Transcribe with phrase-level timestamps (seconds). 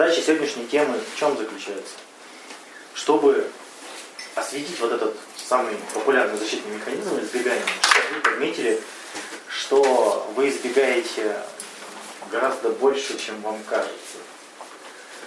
[0.00, 1.92] задача сегодняшней темы в чем заключается?
[2.94, 3.46] Чтобы
[4.34, 8.80] осветить вот этот самый популярный защитный механизм избегания, чтобы вы подметили,
[9.46, 11.36] что вы избегаете
[12.32, 14.16] гораздо больше, чем вам кажется.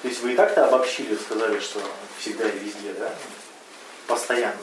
[0.01, 1.79] То есть вы и так-то обобщили, сказали, что
[2.17, 3.13] всегда и везде, да?
[4.07, 4.57] Постоянно.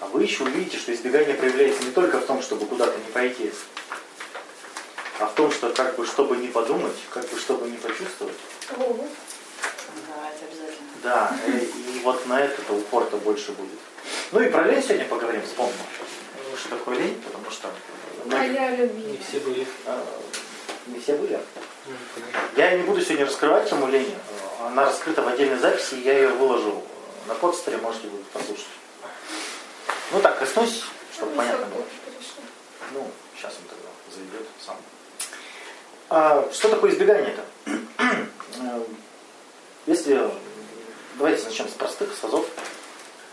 [0.00, 3.52] А вы еще увидите, что избегание проявляется не только в том, чтобы куда-то не пойти,
[5.18, 8.34] а в том, что как бы чтобы не подумать, как бы чтобы не почувствовать.
[8.68, 10.88] Давайте обязательно.
[11.02, 11.50] Да, и,
[11.96, 13.78] и вот на это упор-то больше будет.
[14.32, 15.74] Ну и про лень сегодня поговорим, вспомним.
[16.50, 19.66] Ну, Что такое лень, потому что А многие- я Не все были.
[19.86, 20.04] а,
[20.86, 21.38] не все были.
[22.56, 24.14] Я не буду сегодня раскрывать тему лени.
[24.60, 26.82] Она раскрыта в отдельной записи, и я ее выложу
[27.28, 28.66] на подстере, можете будет послушать.
[30.12, 30.82] Ну так, коснусь,
[31.14, 31.84] чтобы Ну, понятно было.
[32.92, 34.76] Ну, сейчас он тогда зайдет сам.
[36.08, 37.42] А, что такое избегание-то?
[38.60, 38.80] Э,
[39.86, 40.20] Если,
[41.16, 42.44] давайте начнем с простых, с.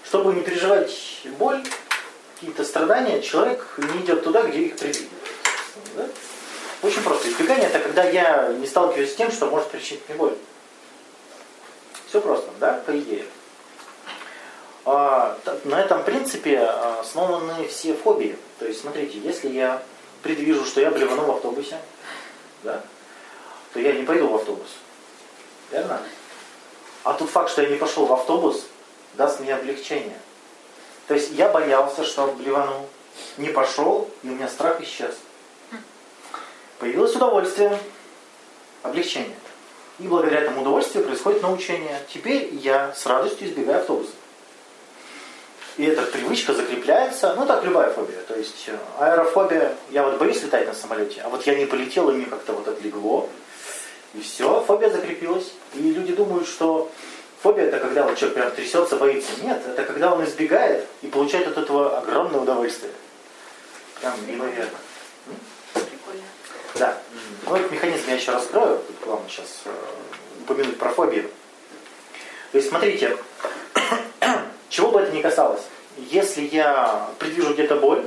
[0.06, 1.64] Чтобы не переживать боль,
[2.36, 5.10] какие-то страдания, человек не идет туда, где их предвидит.
[5.96, 6.08] Да?
[6.82, 7.30] Очень просто.
[7.30, 10.36] Избегание это когда я не сталкиваюсь с тем, что может причинить мне боль.
[12.08, 13.26] Все просто, да, по идее.
[14.86, 18.36] А, на этом принципе основаны все фобии.
[18.60, 19.82] То есть, смотрите, если я
[20.24, 21.78] предвижу, что я блевану в автобусе,
[22.64, 22.82] да,
[23.74, 24.68] то я не пойду в автобус.
[25.72, 26.02] Верно?
[27.04, 28.66] А тот факт, что я не пошел в автобус,
[29.16, 30.18] даст мне облегчение.
[31.08, 32.88] То есть я боялся, что блевану,
[33.38, 35.16] не пошел, и у меня страх исчез.
[36.80, 37.78] Появилось удовольствие,
[38.82, 39.36] облегчение.
[40.00, 42.00] И благодаря этому удовольствию происходит научение.
[42.12, 44.12] Теперь я с радостью избегаю автобуса.
[45.78, 48.22] И эта привычка закрепляется, ну так любая фобия.
[48.28, 52.10] То есть э, аэрофобия, я вот боюсь летать на самолете, а вот я не полетел,
[52.12, 53.28] и мне как-то вот отлегло.
[54.14, 55.52] И все, фобия закрепилась.
[55.74, 56.92] И люди думают, что
[57.42, 59.32] фобия это когда вот человек прям трясется, боится.
[59.42, 62.92] Нет, это когда он избегает и получает от этого огромное удовольствие.
[64.00, 64.78] Прям неимоверно.
[65.74, 66.24] Прикольно.
[66.76, 66.98] Да.
[67.48, 68.80] Ну, этот механизм я еще раскрою.
[69.04, 69.72] Главное сейчас э,
[70.42, 71.32] упомянуть про фобию.
[72.52, 73.18] То есть, смотрите,
[74.74, 75.62] чего бы это ни касалось,
[75.98, 78.04] если я предвижу где-то боль,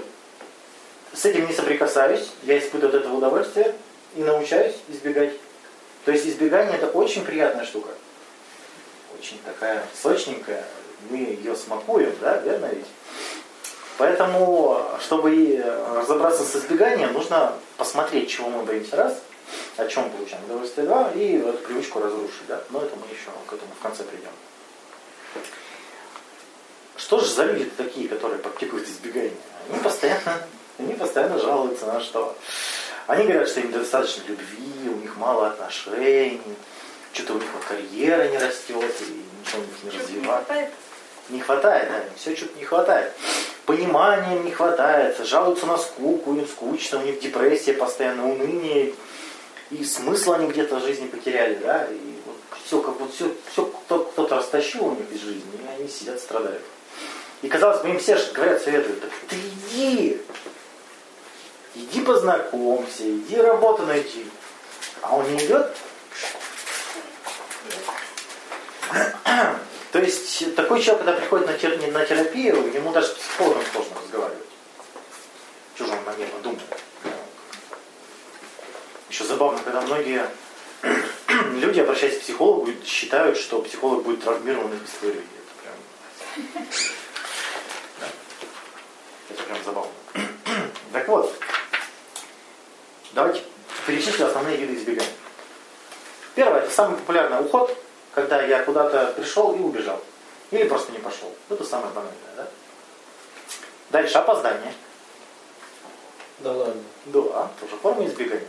[1.12, 3.72] с этим не соприкасаюсь, я испытываю от этого удовольствие
[4.16, 5.32] и научаюсь избегать.
[6.04, 7.90] То есть избегание это очень приятная штука.
[9.16, 10.64] Очень такая сочненькая.
[11.08, 12.86] Мы ее смакуем, да, верно ведь?
[13.96, 19.22] Поэтому, чтобы разобраться с избеганием, нужно посмотреть, чего мы боимся раз,
[19.76, 22.46] о чем получаем удовольствие два, и эту привычку разрушить.
[22.48, 22.60] Да?
[22.70, 24.32] Но это мы еще к этому в конце придем.
[27.06, 29.30] Что же за люди такие, которые практикуют избегание?
[29.70, 30.42] Они постоянно,
[30.76, 32.36] они постоянно жалуются на что?
[33.06, 36.40] Они говорят, что им недостаточно любви, у них мало отношений,
[37.12, 40.44] что-то у них вот карьера не растет, и ничего у них не развивается.
[40.46, 40.70] хватает.
[41.28, 43.12] Не хватает, да, все что-то не хватает.
[43.66, 48.94] Понимания им не хватает, жалуются на скуку, им скучно, у них депрессия постоянно, уныние,
[49.70, 53.64] и смысл они где-то в жизни потеряли, да, и вот все, как вот все, все
[53.64, 56.62] кто, кто-то растащил у них из жизни, и они сидят, страдают.
[57.42, 60.20] И казалось бы, им все говорят, советуют, так ты иди,
[61.74, 64.26] иди познакомься, иди работу найди.
[65.02, 65.76] А он не идет,
[69.92, 73.96] То есть такой человек, когда приходит на, тер- на терапию, ему даже с психологом сложно
[74.02, 74.46] разговаривать.
[75.80, 76.62] Он намеренно думает?
[79.08, 80.28] Еще забавно, когда многие
[81.60, 85.24] люди, обращаясь к психологу, считают, что психолог будет травмирован их историей.
[85.34, 86.66] Это прям,
[89.46, 89.92] прям забавно.
[90.92, 91.34] Так вот,
[93.12, 93.42] давайте
[93.86, 95.12] перечислю основные виды избегания.
[96.34, 97.76] Первое, это самый популярный уход,
[98.12, 100.02] когда я куда-то пришел и убежал.
[100.50, 101.32] Или просто не пошел.
[101.50, 102.48] Это самое банальное, да?
[103.90, 104.72] Дальше опоздание.
[106.38, 106.82] Да ладно.
[107.06, 108.48] Да, тоже форма избегания.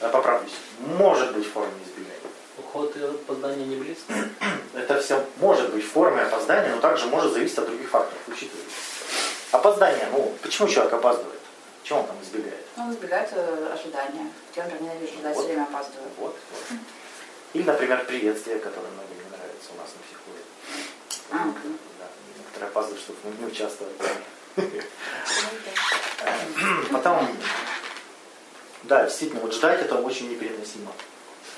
[0.00, 0.52] Э, Поправлюсь.
[0.80, 2.18] Может быть формой избегания.
[2.58, 4.12] Уход и опоздание не близко.
[4.74, 8.20] Это все может быть формой опоздания, но также может зависеть от других факторов.
[8.26, 8.70] Учитывайте.
[9.52, 10.08] Опоздание.
[10.12, 11.40] Ну, почему человек опаздывает?
[11.82, 12.66] Чего он там избегает?
[12.76, 14.30] Он избегает э, ожидания.
[14.54, 15.44] Я, например, ненавижу ждать, Вот.
[15.44, 16.10] все время опаздываю.
[16.18, 16.78] Вот, вот.
[17.54, 20.44] Или, например, приветствие, которое многим не нравится у нас на психологии.
[21.30, 21.46] А.
[21.98, 22.06] Да,
[22.36, 23.94] некоторые опаздывают, чтобы не участвовали.
[26.92, 27.28] Потом,
[28.82, 30.92] да, действительно, вот ждать это очень непереносимо.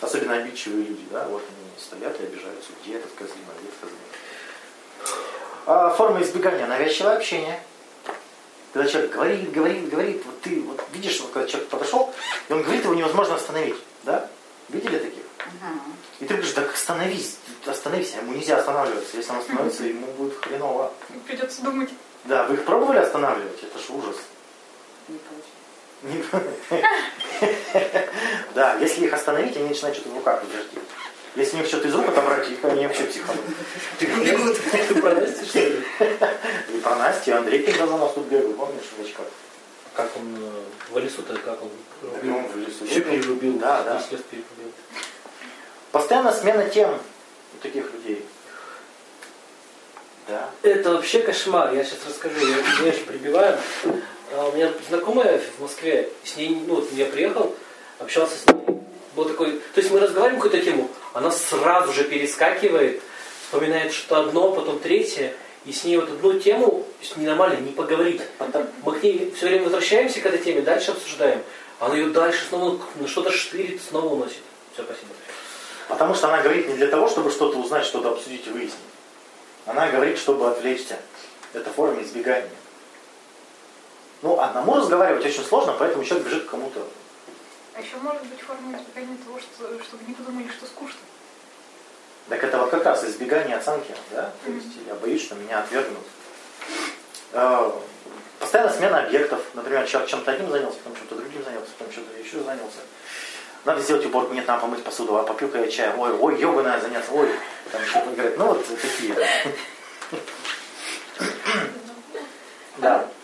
[0.00, 4.00] Особенно обидчивые люди, да, вот они стоят и обижаются, где этот козлина, где этот козлина.
[5.66, 7.60] А форма избегания навязчивое общение.
[8.72, 12.14] Когда человек говорит, говорит, говорит, вот ты вот видишь, вот когда человек подошел,
[12.48, 13.74] и он говорит, его невозможно остановить,
[14.04, 14.28] да?
[14.68, 15.24] Видели таких?
[15.60, 15.96] Мгм.
[16.20, 19.16] И ты говоришь, так остановись, остановись, ему нельзя останавливаться.
[19.16, 20.92] Если он остановится, ему будет хреново.
[21.26, 21.90] Придется думать.
[22.24, 23.60] Да, вы их пробовали останавливать?
[23.62, 24.16] Это ж ужас.
[25.08, 25.60] Не получилось.
[28.54, 30.78] Да, если их остановить, они начинают что-то в руках вертеть.
[31.36, 33.44] Если у них что-то из рук отобрать, они вообще психанут.
[33.98, 34.06] Ты
[35.00, 35.84] про Настю, что ли?
[36.74, 39.26] И про Настю, Андрей когда за нас тут бегал, помнишь, в очках?
[39.94, 41.70] Как он э, в лесу-то, как он
[42.02, 43.58] он в лесу Все перерубил.
[43.58, 44.02] Да, да.
[44.30, 44.72] Перерубил.
[45.92, 48.24] Постоянно смена тем у таких людей.
[50.28, 50.50] Да.
[50.62, 51.74] Это вообще кошмар.
[51.74, 52.38] Я сейчас расскажу.
[52.38, 53.58] Я извиняюсь, что прибиваю.
[54.32, 57.54] А У меня знакомая в Москве, с ней, ну, вот я приехал,
[57.98, 58.79] общался с ней.
[59.14, 63.02] Был такой, то есть мы разговариваем какую-то тему, она сразу же перескакивает,
[63.42, 65.34] вспоминает что-то одно, потом третье,
[65.64, 68.22] и с ней вот одну тему с ней нормально не поговорить.
[68.82, 71.42] Мы к ней все время возвращаемся к этой теме, дальше обсуждаем.
[71.80, 74.42] Она ее дальше снова на что-то штырит, снова уносит.
[74.72, 75.12] Все, спасибо.
[75.88, 78.78] Потому что она говорит не для того, чтобы что-то узнать, что-то обсудить и выяснить.
[79.66, 80.96] Она говорит, чтобы отвлечься.
[81.52, 82.48] Это форма избегания.
[84.22, 86.86] Ну, одному разговаривать очень сложно, поэтому человек бежит к кому-то.
[87.80, 90.98] А еще может быть форма избегания того, что, чтобы не подумали, что скучно.
[92.28, 94.30] Так это вот как раз избегание оценки, да?
[94.44, 96.04] То есть я боюсь, что меня отвергнут.
[97.32, 97.70] Э,
[98.38, 99.40] Постоянно смена объектов.
[99.54, 102.80] Например, человек чем-то одним занялся, потом чем-то другим занялся, потом чем-то еще занялся.
[103.64, 106.82] Надо сделать уборку, нет, надо помыть посуду, а попил-ка я чая, ой, ой, йога надо
[106.82, 107.30] заняться, ой,
[107.72, 108.36] там что-то говорит.
[108.36, 109.14] Ну вот такие.
[109.14, 109.26] Да.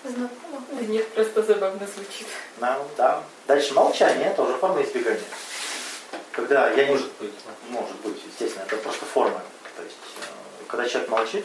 [0.05, 0.62] Знакомо?
[0.73, 2.26] Да нет, просто забавно звучит.
[2.58, 3.23] Да, да.
[3.47, 5.20] Дальше молчание тоже форма избегания.
[6.32, 7.32] Когда я не Может быть.
[7.44, 7.53] да.
[7.70, 9.43] Может быть, естественно, это просто форма.
[9.76, 11.44] То есть, э, когда человек молчит,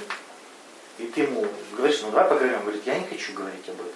[0.97, 3.91] и ты ему говоришь, ну давай поговорим, он говорит, я не хочу говорить об этом.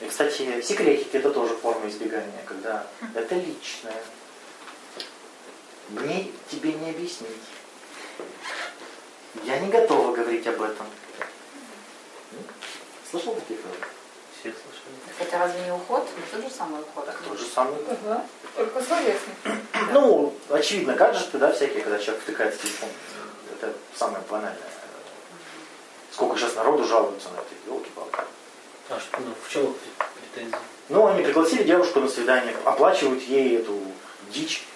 [0.00, 3.96] И, кстати, секретики это тоже форма избегания, когда это личное.
[5.88, 7.30] Мне тебе не объяснить.
[9.44, 10.86] Я не готова говорить об этом.
[13.10, 13.74] Слышал таких фраз?
[14.38, 14.88] Все слышали.
[15.18, 16.06] Это разве не уход?
[16.30, 17.06] Тот же самый уход.
[17.06, 17.74] Так, тот же самый.
[17.88, 18.24] Ага.
[18.54, 19.34] Только словесный.
[19.92, 22.88] Ну, очевидно, гаджеты, да, всякие, когда человек втыкает в телефон.
[23.54, 24.58] Это самое банальное.
[26.12, 28.20] Сколько сейчас народу жалуются на это, елки-палки.
[28.90, 29.74] А что, ну, в чем
[30.34, 30.56] претензии?
[30.88, 33.80] Ну, они пригласили девушку на свидание, оплачивают ей эту
[34.30, 34.66] дичь,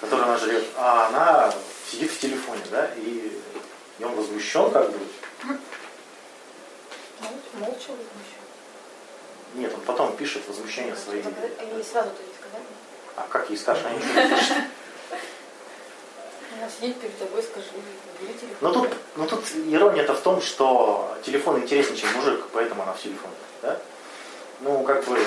[0.00, 1.54] которую она жрет, а она
[1.90, 3.32] сидит в телефоне, да, и,
[3.98, 4.98] и он возмущен как бы.
[7.58, 8.38] Молча возмущен.
[9.54, 11.20] Нет, он потом пишет возмущение свои.
[11.20, 12.64] Они сразу то сказали.
[13.16, 14.56] А как ей скажешь, она ничего не пишет.
[16.58, 17.66] Она сидит перед тобой, скажи,
[18.20, 18.56] бери телефон.
[18.60, 23.02] Но тут, ну тут ирония-то в том, что телефон интереснее, чем мужик, поэтому она в
[23.02, 23.34] телефоне.
[23.62, 23.80] Да?
[24.60, 25.18] Ну, как бы,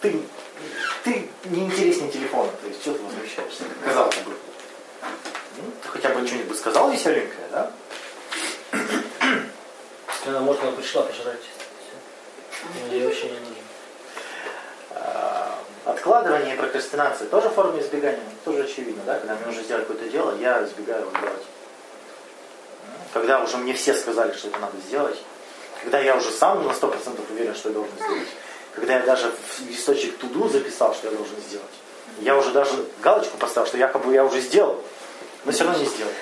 [0.00, 0.20] ты,
[1.04, 4.32] ты не интереснее телефона, то есть что ты возмущаешься, казалось бы.
[5.56, 7.72] Ну, ты хотя бы что-нибудь бы сказал веселенькое, да?
[10.30, 11.40] Если она, может, она пришла пожрать.
[11.40, 12.94] Всё.
[12.94, 13.54] Ей вообще не нужно.
[14.90, 19.18] А, Откладывание и прокрастинация тоже форма избегания, тоже очевидно, да?
[19.18, 21.42] Когда мне нужно сделать какое-то дело, я избегаю его делать.
[23.12, 25.18] Когда уже мне все сказали, что это надо сделать,
[25.82, 28.28] когда я уже сам на 100% уверен, что я должен сделать,
[28.74, 31.66] когда я даже в листочек туду записал, что я должен сделать,
[32.20, 32.70] я уже даже
[33.02, 34.80] галочку поставил, что якобы я уже сделал,
[35.44, 36.12] но все равно не сделал.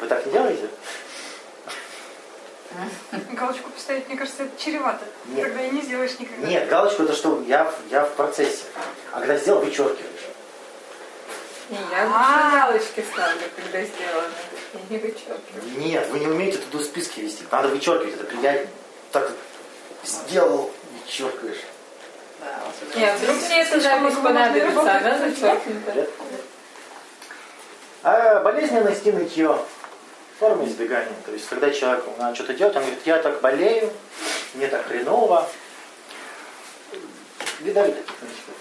[0.00, 0.70] Вы так не делаете?
[3.32, 5.04] Галочку поставить, мне кажется, это чревато.
[5.26, 5.44] Нет.
[5.46, 6.46] Тогда и не сделаешь никогда.
[6.46, 8.64] Нет, галочку это что, я, в- я в процессе.
[9.12, 10.06] А когда сделал, вычеркиваешь.
[11.70, 12.06] Не, я А.
[12.06, 14.28] лучше галочки ставлю, когда сделано.
[14.74, 15.78] Я не вычеркиваю.
[15.78, 17.44] Нет, вы не умеете туда списки вести.
[17.50, 18.68] Надо вычеркивать, это приятнее.
[19.12, 19.32] Так
[20.04, 21.60] сделал, вычеркиваешь.
[22.40, 22.98] Да.
[22.98, 26.06] Нет, вдруг мне эта запись понадобится, она зачеркнута.
[28.02, 29.58] А болезненность и нытье.
[30.40, 31.12] Форма избегания.
[31.26, 33.92] То есть, когда человеку надо что-то делать, он говорит, я так болею,
[34.54, 35.46] мне так хреново.
[37.60, 38.54] Видали таких новичков?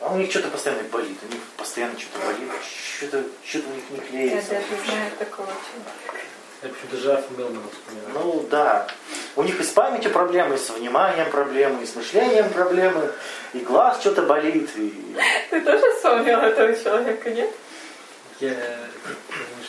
[0.00, 2.52] А у них что-то постоянно болит, у них постоянно что-то болит,
[2.98, 4.50] что-то что у них не Я клеится.
[4.52, 6.24] даже знаю такого человека.
[6.62, 8.14] Я почему-то Жирафа Мелмана вспоминаю.
[8.14, 8.86] Ну да.
[9.34, 13.12] У них и с памятью проблемы, и с вниманием проблемы, и с мышлением проблемы,
[13.54, 15.16] и глаз что-то болит, и
[15.50, 17.50] Ты тоже вспомнил этого человека, нет?
[18.38, 18.54] Я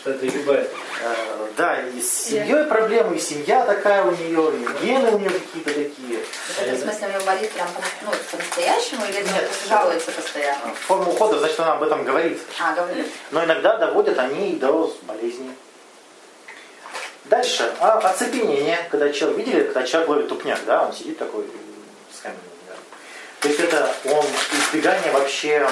[0.05, 0.67] что это любая.
[1.01, 5.31] Э, Да, и с семьей проблемы, и семья такая у нее, и гены у нее
[5.31, 6.19] какие-то такие.
[6.61, 7.67] Это в смысле у него болит прям
[8.03, 9.49] ну, по-настоящему или Нет.
[9.67, 10.75] жалуется постоянно?
[10.75, 12.39] Форма ухода, значит, она об этом говорит.
[12.59, 13.07] А, говорит.
[13.31, 15.55] Но иногда доводят они и до болезни.
[17.23, 17.73] Дальше.
[17.79, 18.77] А, оцепенение.
[18.91, 21.45] Когда человек, видели, когда человек ловит тупняк, да, он сидит такой
[22.13, 22.83] с каменным взглядом.
[23.39, 25.67] То есть это он избегание вообще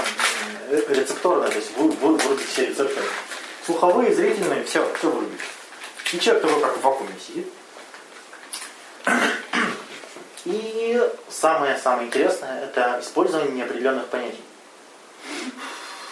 [0.69, 3.05] м, рецепторное, то есть вы, вы вырубите все рецепторы.
[3.65, 5.43] Слуховые, зрительные, все, все вырубите.
[6.11, 7.47] И человек такой как в вакууме сидит.
[10.45, 14.43] И самое-самое интересное это использование неопределенных понятий.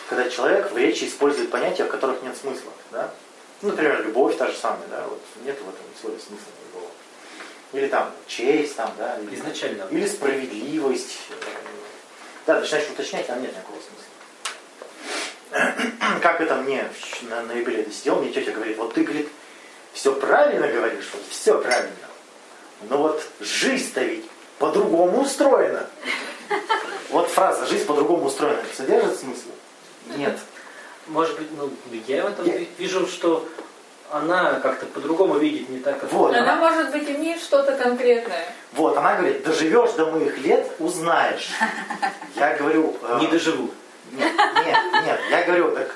[0.10, 2.72] Когда человек в речи использует понятия, в которых нет смысла.
[2.92, 3.12] Да?
[3.62, 6.90] Ну, например, любовь та же самая, да, вот нет в этом слове смысла никакого.
[7.74, 9.88] Или там честь, там, да, или, Изначально.
[9.92, 11.18] или справедливость.
[12.48, 14.01] Да, начинаешь уточнять, там нет никакого смысла.
[16.22, 19.30] Как это мне в- на, на юбилее ты сидел, мне тетя говорит, вот ты, говорит,
[19.94, 21.92] все правильно говоришь, вот все правильно.
[22.90, 24.26] Но вот жизнь-то ведь
[24.60, 25.88] по-другому устроена.
[27.10, 29.50] Вот фраза «жизнь по-другому устроена» содержит смысл?
[30.16, 30.38] Нет.
[31.08, 31.70] Может быть, ну,
[32.08, 33.46] я в этом Я- ви- вижу, что
[34.10, 36.10] она как-то по-другому видит, не так, как...
[36.14, 36.34] Вот.
[36.34, 38.46] Она, может быть, имеет что-то конкретное.
[38.74, 41.50] Вот, она говорит, доживешь до моих лет, узнаешь.
[42.38, 42.96] Я говорю...
[43.02, 43.72] э, Не доживу.
[44.12, 44.34] Нет,
[44.66, 45.96] нет, нет, я говорю, так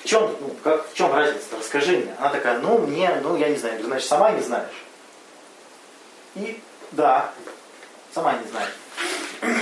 [0.00, 1.56] в чем, ну, как, в чем разница?
[1.58, 2.14] Расскажи мне.
[2.18, 3.74] Она такая, ну, мне, ну, я не знаю.
[3.74, 4.84] Я говорю, значит, сама не знаешь.
[6.34, 6.60] И
[6.92, 7.32] да,
[8.14, 8.72] сама не знаешь.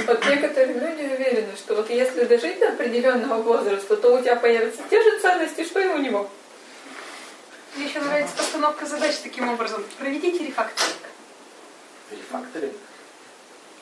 [0.07, 4.83] Вот некоторые люди уверены, что вот если дожить до определенного возраста, то у тебя появятся
[4.89, 6.31] те же ценности, что и у него.
[7.75, 9.85] Мне еще нравится постановка задач таким образом.
[9.99, 10.97] Проведите рефакторинг.
[12.11, 12.73] Рефакторинг.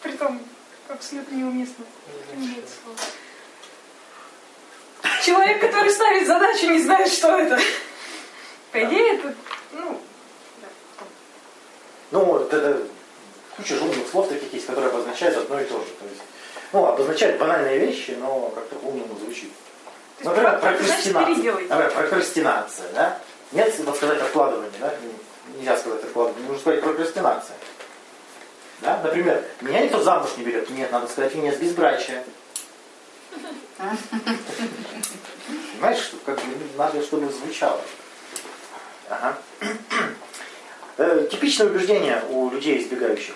[0.03, 0.43] Притом
[0.89, 1.85] абсолютно неуместно.
[2.35, 2.99] Не имеет слова.
[5.25, 7.59] Человек, который ставит задачу, не знает, что это.
[8.73, 9.35] По идее, это,
[9.73, 10.01] ну.
[12.11, 12.83] Ну, вот это
[13.57, 15.87] куча умных слов таких есть, которые обозначают одно и то же.
[15.99, 16.21] То есть,
[16.73, 19.51] ну, обозначают банальные вещи, но как-то по-умному звучит.
[20.19, 21.53] Есть Например, прокрастинация.
[21.53, 23.19] Например, прокрастинация, да?
[23.53, 24.95] Нет, надо сказать откладывание, да?
[25.57, 27.57] Нельзя сказать откладывание, нужно сказать прокрастинация.
[28.81, 29.01] Да?
[29.03, 30.69] Например, меня никто замуж не берет.
[30.69, 32.25] Нет, надо сказать венец безбрачия.
[35.73, 36.41] Понимаешь, что как
[36.77, 37.81] надо, чтобы звучало.
[39.09, 39.39] Ага.
[40.97, 43.35] Э, Типичное убеждение у людей, избегающих.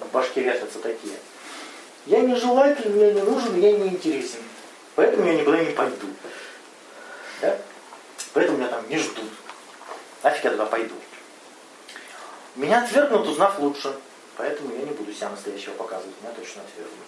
[0.00, 1.16] В башке вертятся такие.
[2.06, 4.40] Я не желателен, я не нужен, я не интересен.
[4.94, 6.06] Поэтому я никуда не пойду.
[7.40, 7.58] Да?
[8.32, 9.30] Поэтому меня там не ждут.
[10.22, 10.94] Нафиг я туда пойду.
[12.56, 13.94] Меня отвергнут, узнав лучше.
[14.36, 16.14] Поэтому я не буду себя настоящего показывать.
[16.22, 17.06] Меня точно отвергнут.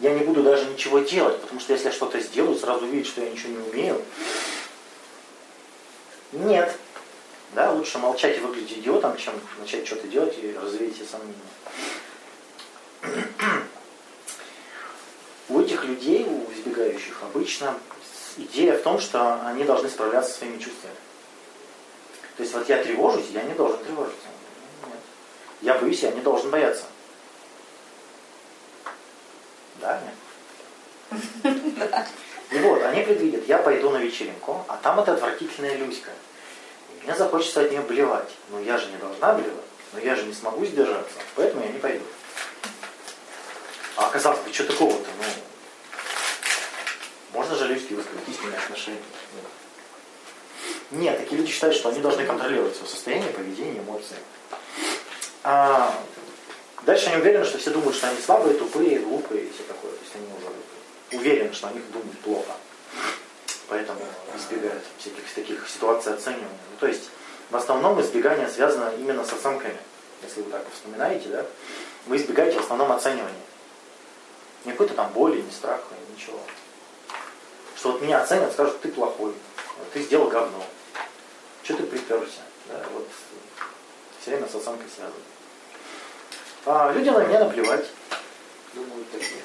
[0.00, 3.22] Я не буду даже ничего делать, потому что если я что-то сделаю, сразу увидят, что
[3.22, 4.02] я ничего не умею.
[6.32, 6.76] Нет.
[7.54, 11.38] Да, лучше молчать и выглядеть идиотом, чем начать что-то делать и развеять все сомнения.
[15.48, 17.78] У этих людей, у избегающих, обычно
[18.36, 20.94] идея в том, что они должны справляться со своими чувствами.
[22.36, 24.26] То есть вот я тревожусь, я не должен тревожиться.
[24.86, 24.98] Нет.
[25.62, 26.84] Я боюсь, я не должен бояться.
[29.84, 30.14] Да, нет?
[32.50, 36.10] И вот, они предвидят, я пойду на вечеринку, а там эта отвратительная Люська.
[37.00, 38.30] И мне захочется от нее блевать.
[38.48, 41.78] Но я же не должна блевать, но я же не смогу сдержаться, поэтому я не
[41.78, 42.04] пойду.
[43.96, 45.10] А казалось бы, что такого-то?
[45.18, 45.24] Ну,
[47.34, 49.02] можно же Люське высказать истинные отношения.
[50.92, 54.16] Нет, такие люди считают, что они должны контролировать свое состояние, поведение, эмоции.
[55.42, 55.94] А
[56.84, 59.92] дальше они уверены, что все думают, что они слабые, тупые, глупые и все такое.
[59.92, 62.52] То есть они уже уверены, что о них думают плохо.
[63.68, 64.00] Поэтому
[64.36, 66.48] избегают всяких таких ситуаций оценивания.
[66.70, 67.10] Ну, то есть
[67.50, 69.76] в основном избегание связано именно с оценками.
[70.22, 71.44] Если вы так вспоминаете, да,
[72.06, 73.32] вы избегаете в основном оценивания.
[74.64, 75.82] Не какой-то там боли, не страха,
[76.14, 76.40] ничего.
[77.76, 79.34] Что вот меня оценят, скажут, ты плохой,
[79.92, 80.64] ты сделал говно.
[81.62, 82.40] Что ты приперся?
[82.68, 83.06] Да, вот
[84.20, 85.20] все время с оценкой связано.
[86.66, 87.86] А люди на меня наплевать.
[88.74, 89.40] Думают такие.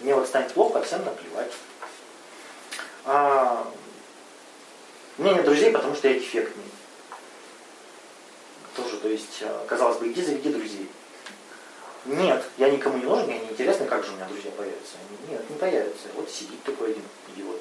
[0.00, 1.52] Мне вот станет плохо, а всем наплевать.
[3.04, 3.66] А,
[5.18, 6.64] у меня нет друзей, потому что я дефектный.
[8.74, 10.90] Тоже, то есть, а, казалось бы, иди заведи друзей.
[12.04, 14.94] Нет, я никому не нужен, мне не интересно, как же у меня друзья появятся.
[15.08, 16.08] Они- Нет, не появятся.
[16.16, 17.60] Вот сидит такой один идиот.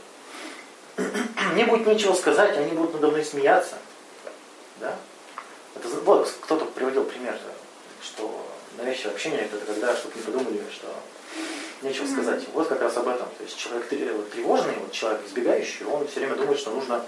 [1.53, 3.75] Мне будет нечего сказать, они будут надо мной смеяться.
[4.79, 4.95] Да?
[5.75, 7.38] Это, вот кто-то приводил пример,
[8.03, 8.46] что
[8.77, 10.88] навязчивое общение это когда, чтобы не подумали, что
[11.81, 12.43] нечего сказать.
[12.53, 13.27] Вот как раз об этом.
[13.38, 17.03] То есть человек тре- вот тревожный, вот человек избегающий, он все время думает, что нужно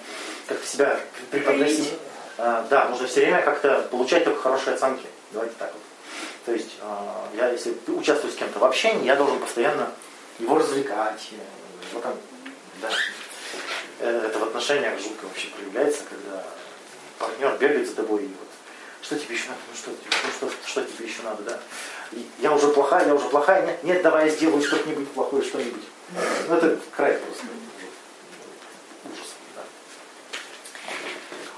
[0.48, 1.00] как-то себя
[1.32, 1.94] преподносить.
[2.38, 5.06] А, да, нужно все время как-то получать только хорошие оценки.
[5.32, 5.82] Давайте так вот.
[6.46, 9.92] То есть а, я, если участвую с кем-то в общении, я должен постоянно
[10.40, 11.30] его развлекать.
[11.92, 12.16] его там,
[12.82, 12.90] да.
[14.00, 16.44] Э, Это в отношениях жутко вообще проявляется, когда
[17.20, 18.48] партнер бегает за тобой и вот
[19.04, 21.60] что тебе еще надо, ну что, ну, что, что тебе еще надо, да?
[22.40, 23.66] Я уже плохая, я уже плохая.
[23.66, 25.84] Нет, нет давай я сделаю что-нибудь плохое, что-нибудь.
[26.48, 27.44] Ну, это край просто.
[29.06, 29.28] Ужас.
[29.56, 29.62] да.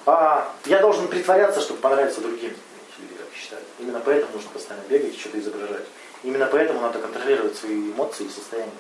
[0.06, 2.54] А, я должен притворяться, чтобы понравиться другим.
[3.36, 3.66] Считают.
[3.80, 5.86] Именно поэтому нужно постоянно бегать что-то изображать.
[6.24, 8.74] Именно поэтому надо контролировать свои эмоции и состояние.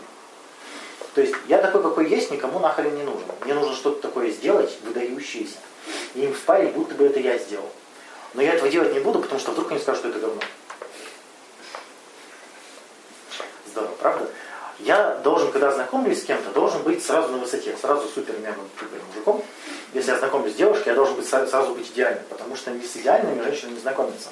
[1.13, 3.25] То есть я такой, какой есть, никому нахрен не нужен.
[3.43, 5.57] Мне нужно что-то такое сделать, выдающееся.
[6.15, 7.69] И им впарить, будто бы это я сделал.
[8.35, 10.41] Но я этого делать не буду, потому что вдруг они скажут, что это говно.
[13.67, 14.29] Здорово, правда?
[14.79, 18.99] Я должен, когда знакомлюсь с кем-то, должен быть сразу на высоте, сразу супер мега супер
[19.07, 19.43] мужиком.
[19.93, 22.85] Если я знакомлюсь с девушкой, я должен быть сра- сразу быть идеальным, потому что не
[22.85, 24.29] с идеальными женщины не знакомятся.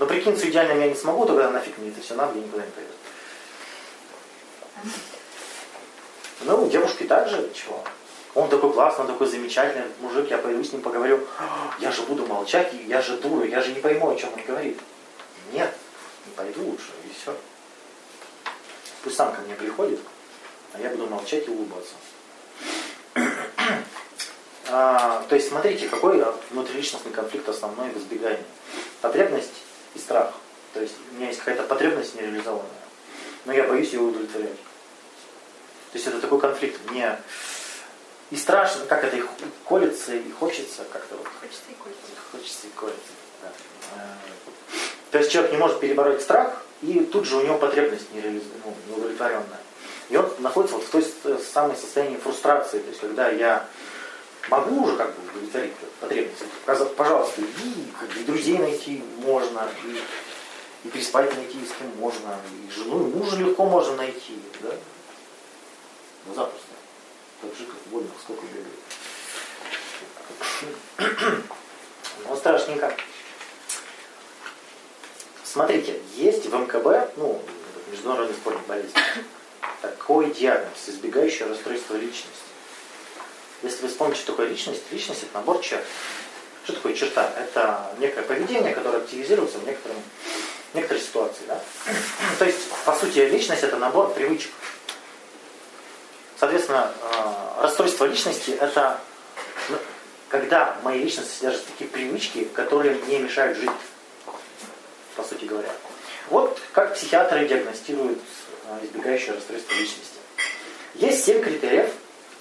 [0.00, 2.72] Но прикинуться идеальным я не смогу, тогда нафиг мне это все надо, я никуда не
[2.72, 2.90] пойду.
[6.40, 7.82] Ну, девушки также, чего?
[8.36, 11.26] Он такой классный, он такой замечательный мужик, я пойду с ним поговорю.
[11.80, 14.78] Я же буду молчать, я же дура, я же не пойму, о чем он говорит.
[15.54, 15.74] Нет,
[16.26, 17.34] не пойду лучше, и все.
[19.02, 20.00] Пусть сам ко мне приходит,
[20.74, 21.94] а я буду молчать и улыбаться.
[24.68, 28.42] А, то есть, смотрите, какой внутриличностный конфликт основной в избегании.
[29.00, 29.52] Потребность
[29.94, 30.34] и страх.
[30.74, 32.66] То есть, у меня есть какая-то потребность нереализованная,
[33.44, 34.56] но я боюсь ее удовлетворять.
[35.92, 36.80] То есть, это такой конфликт.
[36.90, 37.16] Мне
[38.30, 39.28] и страшно, как это и х-
[39.64, 41.98] колется, и хочется как-то вот Хочется и кольца.
[42.32, 43.12] Хочется и колется.
[43.42, 43.48] да.
[43.96, 43.98] Э,
[45.12, 48.42] То есть человек не может перебороть страх, и тут же у него потребность нереализ...
[48.64, 49.60] ну, неудовлетворенная.
[50.10, 51.04] И он находится вот в той
[51.52, 52.78] самой состоянии фрустрации.
[52.80, 53.66] То есть когда я
[54.48, 55.72] могу уже как бы удовлетворить
[56.66, 61.88] каза- пожалуйста, иди, как бы, и друзей найти можно, и, и переспать найти с кем
[61.98, 64.70] можно, и жену, и мужа легко можно найти, да?
[66.26, 66.65] Ну, запросто.
[67.42, 68.74] Так же, как вольно, сколько бегает.
[72.28, 72.96] Ну, страшненько.
[75.44, 77.40] Смотрите, есть в МКБ, ну,
[77.90, 79.00] международный сборник болезней,
[79.82, 82.42] такой диагноз, избегающее расстройство личности.
[83.62, 85.84] Если вы вспомните, что такое личность, личность это набор черт.
[86.64, 87.32] Что такое черта?
[87.38, 89.96] Это некое поведение, которое активизируется в некотором,
[90.74, 91.44] некоторой ситуации.
[91.46, 91.60] Да?
[92.38, 94.50] То есть, по сути, личность это набор привычек.
[96.38, 99.00] Соответственно, э, расстройство личности это
[99.68, 99.78] ну,
[100.28, 103.70] когда в моей личности содержат такие привычки, которые мне мешают жить,
[105.16, 105.70] по сути говоря.
[106.28, 108.18] Вот как психиатры диагностируют
[108.68, 110.18] э, избегающее расстройство личности.
[110.94, 111.90] Есть 7 критериев.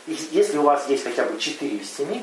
[0.08, 2.21] И если у вас есть хотя бы 4 из 7,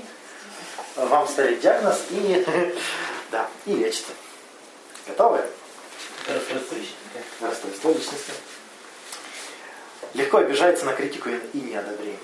[0.97, 2.45] э, вам ставят диагноз и,
[3.31, 4.07] да, и лечат.
[5.07, 5.41] Готовы?
[6.29, 6.97] Расстройство личности?
[7.41, 8.33] Расстройство личности.
[10.15, 12.19] Легко обижается на критику и неодобрение.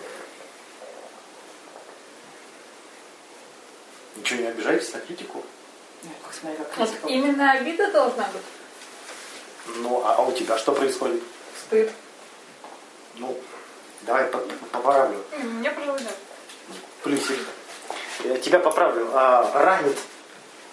[4.17, 5.43] Ничего не обижаетесь на критику?
[6.03, 8.43] Ну, как смотри, как Вот именно обида должна быть.
[9.77, 11.23] Ну, а, а у тебя что происходит?
[11.67, 11.91] Стыд.
[13.15, 13.39] Ну,
[14.03, 14.39] давай по-
[14.73, 15.25] поправлю.
[15.43, 16.11] Мне, пожалуй, да.
[17.03, 17.39] Плюсик.
[18.25, 19.09] Я тебя поправлю.
[19.15, 19.99] А, ранит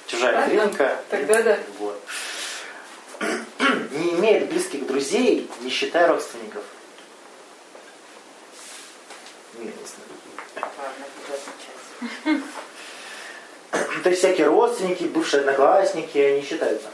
[0.08, 0.48] чужая Ага.
[0.50, 1.00] клиника.
[1.10, 1.60] Тогда да.
[1.80, 2.02] Вот.
[3.92, 6.64] Не имеет близких друзей, не считая родственников.
[9.58, 10.04] Милостно.
[10.56, 12.42] Ладно.
[14.04, 16.90] То есть всякие родственники, бывшие одноклассники, они считаются.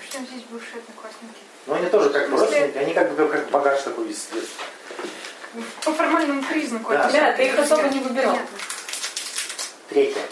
[0.00, 1.40] Причем здесь бывшие одноклассники.
[1.66, 4.64] Но они тоже как бы родственники, они как бы как багаж такой из детства.
[5.84, 6.92] По формальному признаку.
[6.92, 7.08] Да.
[7.08, 8.38] это Да, ты их особо не выбирал.
[9.88, 10.22] Третье.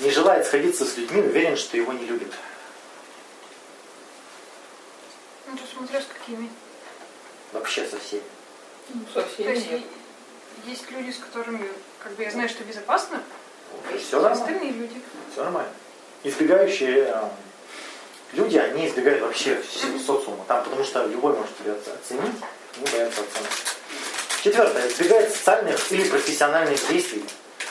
[0.00, 2.32] Не желает сходиться с людьми, уверен, что его не любят.
[5.46, 6.50] Ну, тут смотря с какими.
[7.54, 8.22] Вообще со всеми.
[8.90, 9.80] Ну, То совсем есть нет.
[10.66, 11.66] и- есть люди, с которыми
[12.02, 13.22] как бы я знаю, что безопасно,
[13.98, 14.44] Все а нормально.
[14.44, 15.00] остальные люди.
[15.32, 15.72] Все нормально.
[16.24, 17.28] Избегающие э,
[18.34, 20.44] люди, они избегают вообще всего социума.
[20.46, 22.34] Там, потому что любой может тебя оц- оценить,
[22.76, 23.52] не боятся оценки.
[24.42, 24.88] Четвертое.
[24.88, 27.24] Избегает социальных или профессиональных действий,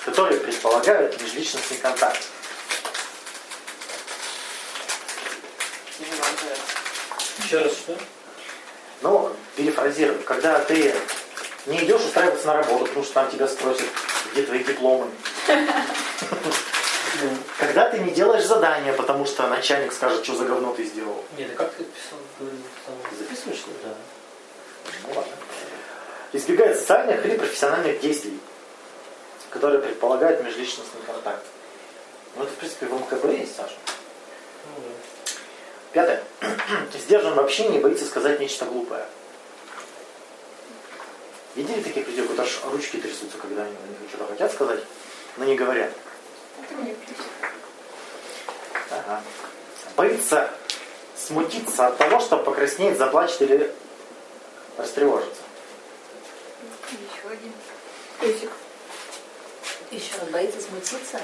[0.05, 2.21] которые предполагают межличностный контакт.
[7.39, 7.97] Еще раз что?
[9.03, 10.23] Ну, перефразирую.
[10.23, 10.95] Когда ты
[11.65, 13.85] не идешь устраиваться на работу, потому что там тебя спросят,
[14.31, 15.07] где твои дипломы.
[17.59, 21.23] Когда ты не делаешь задания, потому что начальник скажет, что за говно ты сделал.
[21.37, 22.17] Нет, а как ты писал?
[23.17, 23.77] записываешь, что ли?
[23.83, 23.93] Да.
[25.07, 25.31] Ну ладно.
[26.33, 28.39] Избегает социальных или профессиональных действий,
[29.51, 31.45] которые предполагают межличностный контакт.
[32.35, 33.75] Ну, это, в принципе, в МКБ есть, Саша.
[35.93, 36.23] Пятое.
[36.93, 39.05] Сдержан в общении и боится сказать нечто глупое.
[41.55, 44.79] Видели таких людей, у которых аж ручки трясутся, когда они, они что-то хотят сказать,
[45.37, 45.91] но не говорят?
[46.61, 47.17] Это мне плюс.
[48.89, 49.21] Ага.
[49.95, 50.51] боится
[51.15, 53.71] смутиться от того, что покраснеет, заплачет или
[54.77, 55.41] растревожится.
[56.91, 57.53] Еще один.
[58.19, 58.49] Песик.
[59.91, 61.19] Еще он боится смутиться.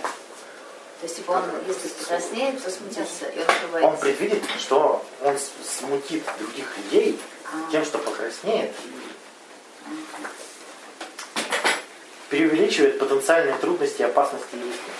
[1.00, 3.40] То есть, типа, он, если покраснеет, то смутится, и
[3.78, 7.72] он Он предвидит, что он смутит других людей А.
[7.72, 8.72] тем, что покраснеет,
[12.30, 14.92] преувеличивает потенциальные трудности, опасности и риски.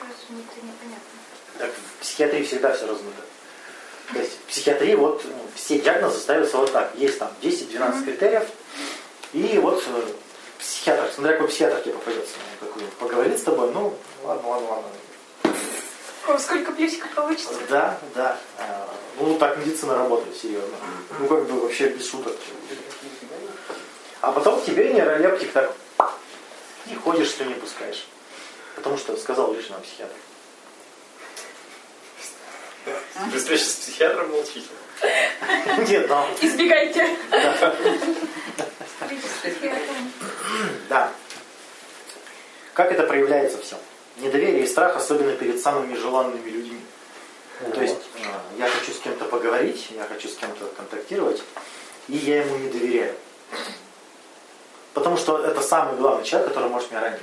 [0.00, 1.10] Размыто непонятно.
[1.58, 3.22] Так в психиатрии всегда все размыто.
[4.12, 6.92] То есть в психиатрии вот ну, все диагнозы ставятся вот так.
[6.94, 8.48] Есть там 10-12 критериев.
[9.32, 10.12] И вот э,
[10.60, 13.94] психиатр, смотря какой психиатр тебе попадется, он такой поговорит с тобой, ну,
[14.24, 15.54] ладно, ладно, ладно.
[16.28, 17.54] О, сколько плюсиков получится?
[17.68, 18.38] Да, да.
[18.58, 20.76] А, Ну, так медицина работает, серьезно.
[21.18, 22.36] Ну, как бы вообще без шуток.
[24.20, 25.74] А потом тебе нейролептик так
[26.86, 28.06] и ходишь, слюни пускаешь.
[28.76, 30.14] Потому что сказал лишнего психиатр.
[33.30, 34.68] При встрече с психиатром молчите.
[35.88, 37.16] Нет, но Избегайте.
[37.30, 37.74] Да.
[42.74, 43.76] Как это проявляется все?
[44.16, 46.80] Недоверие и страх, особенно перед самыми желанными людьми.
[47.74, 48.26] То есть э,
[48.58, 51.42] я хочу с кем-то поговорить, я хочу с кем-то контактировать,
[52.08, 53.14] и я ему не доверяю.
[54.94, 57.20] Потому что это самый главный человек, который может меня ранить.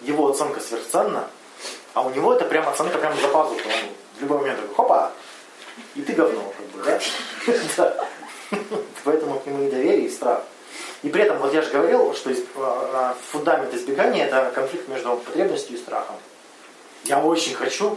[0.00, 1.28] Его оценка сверхценна,
[1.92, 3.68] а у него это прям оценка прям за пазуху.
[3.68, 5.12] Он в любой момент такой, хопа,
[5.94, 7.00] и ты говно, как бы, да?
[7.76, 8.08] Да.
[9.04, 10.42] Поэтому к нему недоверие и страх.
[11.02, 15.16] И при этом, вот я же говорил, что а, а, фундамент избегания это конфликт между
[15.16, 16.16] потребностью и страхом.
[17.04, 17.96] Я очень хочу,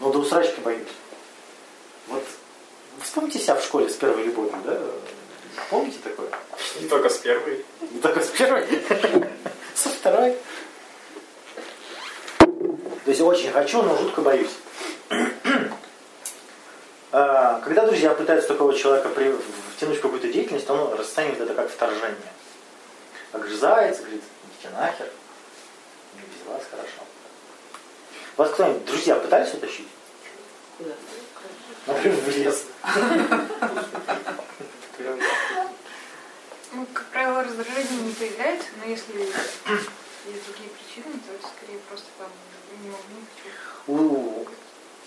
[0.00, 0.88] но до усрачки боюсь.
[2.08, 2.22] Вот
[3.02, 4.78] вспомните себя в школе с первой любовью, да?
[5.70, 6.28] Помните такое?
[6.80, 7.64] Не только с первой.
[7.92, 8.66] Не только с первой,
[9.74, 10.36] со второй.
[12.38, 14.50] То есть очень хочу, но жутко боюсь.
[17.16, 19.36] А, Когда друзья пытаются такого человека при-
[19.76, 22.16] втянуть в какую-то деятельность, он расценивает это как вторжение.
[23.32, 25.08] Заяц, говорит, идите нахер.
[26.14, 26.88] Мне без вас хорошо.
[28.36, 29.86] Вас кто-нибудь, друзья, пытались утащить?
[30.76, 30.94] Куда?
[31.86, 32.64] Например, в лес.
[36.72, 42.28] Ну, как правило, раздражение не появляется, но если есть другие причины, то скорее просто там
[42.82, 43.04] не могу,
[43.86, 44.48] не.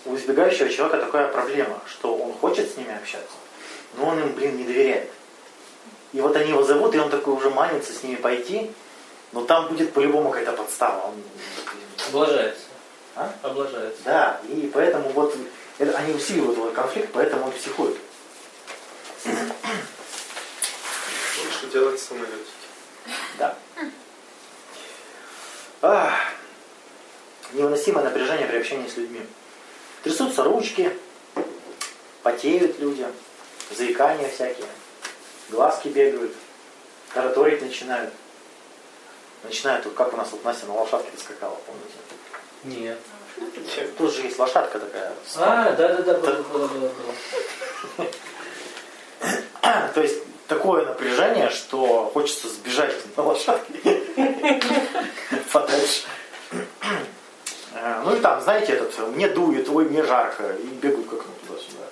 [0.04, 3.36] У, избегающего человека такая проблема, что он хочет с ними общаться,
[3.96, 5.10] но он им, блин, не доверяет.
[6.12, 8.70] И вот они его зовут, и он такой уже манится с ними пойти,
[9.32, 11.08] но там будет по-любому какая-то подстава.
[11.08, 11.14] Он,
[12.08, 12.62] Облажается.
[13.14, 13.32] А?
[13.42, 14.00] Облажается.
[14.04, 15.36] да, и поэтому вот
[15.78, 17.96] это- они усиливают этот конфликт, поэтому он психует.
[21.44, 22.36] Лучше делать самолетики.
[23.38, 23.56] Да.
[25.82, 26.12] Ах,
[27.52, 29.20] невыносимое напряжение при общении с людьми.
[30.02, 30.96] Трясутся ручки,
[32.22, 33.06] потеют люди,
[33.76, 34.66] заикания всякие,
[35.50, 36.32] глазки бегают,
[37.12, 38.12] тараторить начинают.
[39.44, 41.94] Начинают, вот как у нас вот Настя на лошадке скакала, помните?
[42.64, 42.98] Нет.
[43.96, 45.12] Тут же есть лошадка такая.
[45.36, 48.06] А, да-да-да, было, было, было, было.
[49.94, 54.02] То есть такое напряжение, что хочется сбежать на лошадке
[55.52, 56.02] подальше.
[58.04, 61.84] Ну и там, знаете, этот, мне дует, ой, мне жарко, и бегают как ну туда-сюда.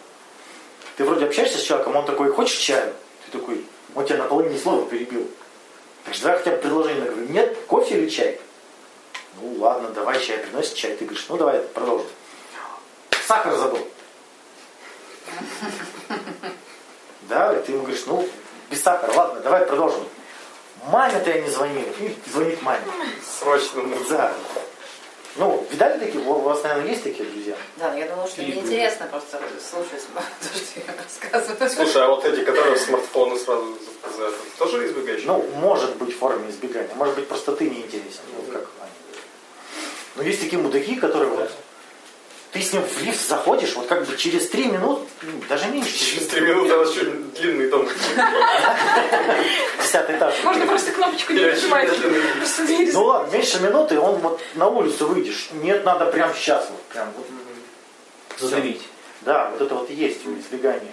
[0.97, 2.92] Ты вроде общаешься с человеком, он такой, хочешь чаю?
[3.25, 3.64] Ты такой,
[3.95, 5.29] он тебя наполовине слова перебил.
[6.05, 8.40] Так что давай хотя бы предложение говорю, нет, кофе или чай?
[9.40, 10.97] Ну ладно, давай чай, приносит чай.
[10.97, 12.07] Ты говоришь, ну давай продолжим.
[13.27, 13.87] Сахар забыл.
[17.23, 18.27] Да, и ты ему говоришь, ну,
[18.71, 20.05] без сахара, ладно, давай продолжим.
[20.87, 21.83] Маме-то я не звонил.
[21.99, 22.85] И звонит маме.
[23.40, 23.83] Срочно.
[24.09, 24.33] Да.
[25.38, 26.25] Ну, видали такие?
[26.25, 27.55] У вас, наверное, есть такие друзья?
[27.77, 31.70] Да, я думала, что мне интересно просто слушать то, что я рассказываю.
[31.70, 33.79] Слушай, а вот эти, которые смартфоны сразу
[34.16, 35.27] за- тоже избегающие?
[35.27, 36.94] Ну, может быть в форме избегания.
[36.94, 38.20] Может быть, просто ты не интересен.
[38.37, 38.90] Вот как они.
[40.16, 41.51] Но есть такие мудаки, которые вот...
[42.53, 45.93] Ты с ним в лифт заходишь, вот как бы через три минуты, ну, даже меньше,
[45.99, 47.89] Через три минуты у нас чуть длинный дом.
[49.83, 50.35] десятый этаж.
[50.45, 51.91] Можно просто кнопочку не нажимать.
[52.93, 55.49] Ну ладно, меньше минуты, он вот на улицу выйдешь.
[55.53, 57.27] Нет, надо прям сейчас вот, прям вот
[58.39, 58.83] Задавить.
[59.23, 60.93] Да, вот это вот и есть у избегания.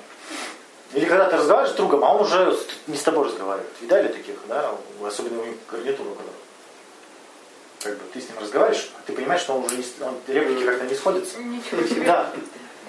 [0.93, 3.69] Или когда ты разговариваешь с другом, а он уже не с тобой разговаривает.
[3.81, 4.71] Видали таких, да?
[5.03, 6.31] Особенно у них гарнитуру, когда
[7.83, 10.63] как бы ты с ним разговариваешь, а ты понимаешь, что он уже не, он, реплики
[10.63, 11.39] как-то не сходятся.
[11.39, 12.05] Ничего себе.
[12.05, 12.31] Да.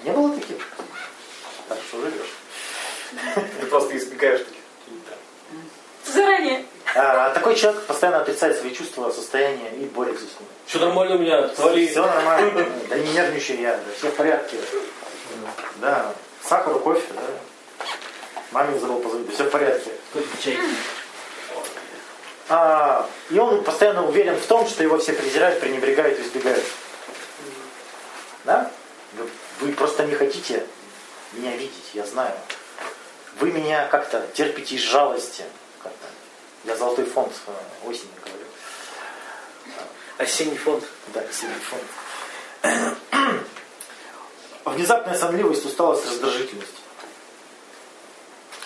[0.03, 0.57] Не было таких?
[1.67, 3.41] Так что живешь.
[3.59, 4.61] Ты просто избегаешь таких.
[6.05, 6.65] Заранее.
[6.95, 10.49] А, такой Такой человек постоянно отрицает свои чувства, состояния и борется с ними.
[10.65, 11.87] Все нормально у меня, твори.
[11.87, 12.65] Все нормально.
[12.89, 14.57] Да не нервничай я, да, все в порядке.
[15.81, 17.85] Да, сахар, кофе, да.
[18.51, 19.91] Маме забыл позвонить, да все в порядке.
[20.13, 20.59] Кофе, чай.
[22.47, 26.63] А, и он постоянно уверен в том, что его все презирают, пренебрегают, избегают.
[28.43, 28.71] Да?
[29.59, 30.65] Вы, просто не хотите
[31.33, 32.35] меня видеть, я знаю.
[33.39, 35.43] Вы меня как-то терпите из жалости.
[35.81, 36.07] Как-то.
[36.65, 37.33] Я золотой фонд
[37.85, 38.45] осени говорю.
[40.17, 40.83] Осенний фонд.
[41.07, 41.83] Да, сильный фонд.
[44.65, 46.73] Внезапная сонливость, усталость, раздражительность.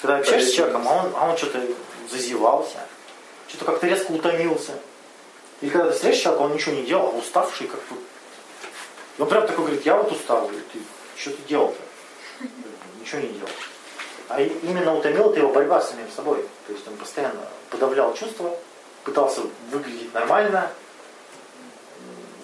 [0.02, 1.62] Когда общаешься с человеком, а он, а он что-то
[2.10, 2.80] зазевался,
[3.50, 4.74] что-то как-то резко утомился.
[5.62, 8.00] Или когда ты встретишь человека, он ничего не делал, а уставший как тут.
[9.18, 10.44] И он прям такой говорит, я вот устал.
[10.44, 10.80] Говорю, ты
[11.18, 12.48] что ты делал-то?
[13.02, 13.50] Ничего не делал.
[14.30, 16.46] А и- именно утомила это его борьба с самим собой.
[16.68, 18.56] То есть он постоянно подавлял чувства,
[19.04, 20.72] пытался выглядеть нормально,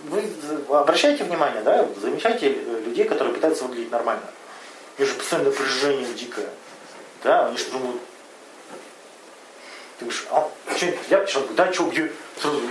[0.09, 0.23] вы
[0.69, 4.23] обращайте внимание, да, замечайте людей, которые пытаются выглядеть нормально.
[4.97, 6.49] У них же постоянно напряжение дикое.
[7.23, 8.01] Да, они что думают,
[9.97, 12.11] ты говоришь, а, что, я говорю, да, что, где?
[12.41, 12.61] Сразу,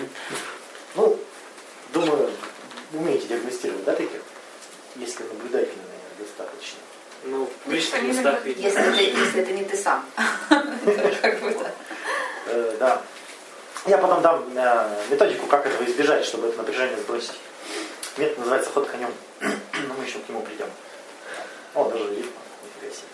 [0.94, 1.18] Ну,
[1.92, 2.30] думаю,
[2.92, 4.20] умеете диагностировать, да, таких?
[4.96, 6.78] Если наблюдательно, наверное, достаточно.
[7.24, 8.60] Ну, в личных Они местах видно.
[8.60, 10.04] Если это, если это не ты сам.
[10.48, 11.72] Как будто.
[12.46, 13.02] Э, да.
[13.87, 17.34] Я потом дам э, методику, как этого избежать, чтобы это напряжение сбросить.
[18.16, 19.12] Метод называется ход конем.
[19.40, 20.68] Но мы еще к нему придем.
[21.74, 22.32] О, даже рифма.
[22.62, 23.08] Нифига себе.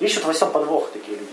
[0.00, 1.32] Ищут во всем подвох такие люди.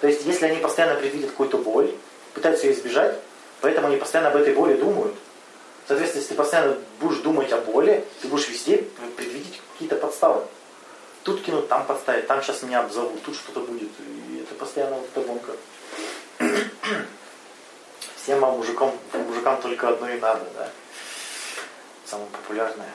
[0.00, 1.92] То есть, если они постоянно предвидят какую-то боль,
[2.34, 3.18] пытаются ее избежать,
[3.60, 5.14] поэтому они постоянно об этой боли думают.
[5.86, 8.84] Соответственно, если ты постоянно будешь думать о боли, ты будешь везде
[9.16, 10.44] предвидеть какие-то подставы.
[11.24, 13.90] Тут кинут, там подставить, там сейчас меня обзовут, тут что-то будет.
[13.98, 15.52] И это постоянно вот эта гонка.
[18.22, 20.70] Всем вам мужикам, мужикам только одно и надо, да?
[22.04, 22.92] Самое популярное.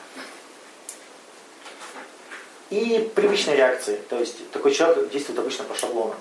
[2.70, 4.00] И привычные реакции.
[4.08, 6.16] То есть такой человек действует обычно по шаблонам.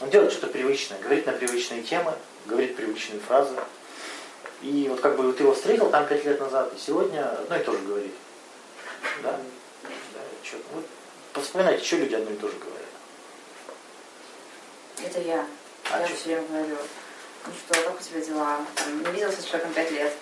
[0.00, 2.12] Он делает что-то привычное, говорит на привычные темы,
[2.46, 3.54] говорит привычные фразы.
[4.62, 7.62] И вот как бы ты его встретил там пять лет назад, и сегодня одно и
[7.62, 8.12] то же говорит.
[9.22, 9.32] Да?
[9.82, 10.84] Да, чё- вот
[11.44, 12.76] вспоминайте, что люди одно и то же говорят.
[15.04, 15.46] Это я.
[15.90, 16.14] А Я чё?
[16.14, 16.76] все время говорю,
[17.46, 18.58] ну что, как у тебя дела?
[18.74, 20.12] Там, не виделся с человеком пять лет.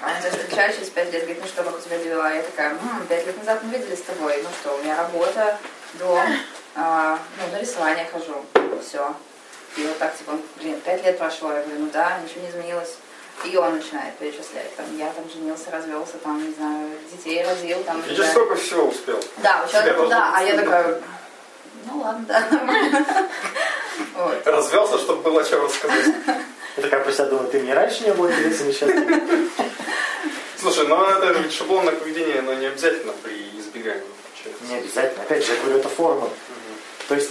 [0.00, 2.32] А он даже встречает через пять лет, говорит, ну что, как у тебя дела?
[2.34, 4.40] Я такая, «М, пять лет назад мы виделись с тобой.
[4.42, 5.58] Ну что, у меня работа,
[5.94, 6.26] дом,
[6.74, 8.44] а, ну, на рисование хожу.
[8.82, 9.14] Все.
[9.76, 11.52] И вот так, типа, блин, пять лет прошло.
[11.52, 12.96] Я говорю, ну да, ничего не изменилось.
[13.44, 14.74] И он начинает перечислять.
[14.76, 18.00] Там, я там женился, развелся, там, не знаю, детей родил, там.
[18.02, 18.30] Видишь, знаю.
[18.30, 19.20] сколько всего успел.
[19.38, 21.02] Да, у человека, да, а я такая,
[21.86, 23.06] ну ладно, да, нормально.
[24.16, 24.46] Вот.
[24.46, 26.06] Развелся, чтобы было о чем рассказать.
[26.76, 28.90] Я такая про себя думаю, ты мне раньше не было интересен, сейчас
[30.58, 34.02] Слушай, ну это ведь шаблонное поведение, но не обязательно при избегании.
[34.68, 35.22] Не обязательно.
[35.22, 36.28] Опять же, я говорю, это форма.
[37.08, 37.30] То есть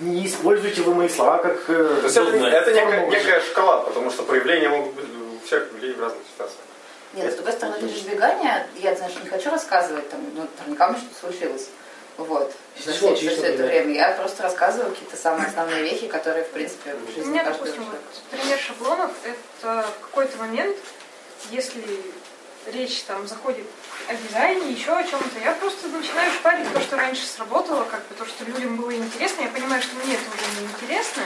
[0.00, 1.58] не используйте вы мои слова как...
[1.68, 5.72] э, То есть это, это некая, некая шкала, потому что проявления могут быть у всех
[5.72, 6.60] людей в разных ситуациях.
[7.14, 10.88] Нет, с другой стороны, это же избегание, я, знаешь, не хочу рассказывать, там, ну, наверняка
[10.88, 11.68] мне что-то случилось.
[12.18, 12.52] Вот.
[12.84, 13.94] За все, за все это время.
[13.94, 17.64] Я просто рассказываю какие-то самые основные вещи, которые, в принципе, в У жизни меня, каждого
[17.66, 18.04] допустим, человека.
[18.30, 20.76] вот пример шаблонов, это в какой-то момент,
[21.50, 21.82] если
[22.72, 23.64] речь там заходит
[24.06, 28.14] о дизайне, еще о чем-то, я просто начинаю шпарить то, что раньше сработало, как бы
[28.14, 29.42] то, что людям было интересно.
[29.42, 31.22] Я понимаю, что мне это уже не интересно.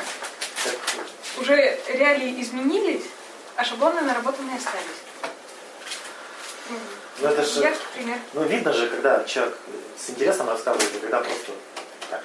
[1.39, 3.05] Уже реалии изменились,
[3.57, 5.03] а шаблоны наработанные остались.
[6.71, 6.77] Ну,
[7.19, 8.19] Ну, это же- яркий пример.
[8.33, 9.57] Ну, видно же, когда человек
[9.99, 11.53] с интересом рассказывает, и когда просто
[12.11, 12.23] так.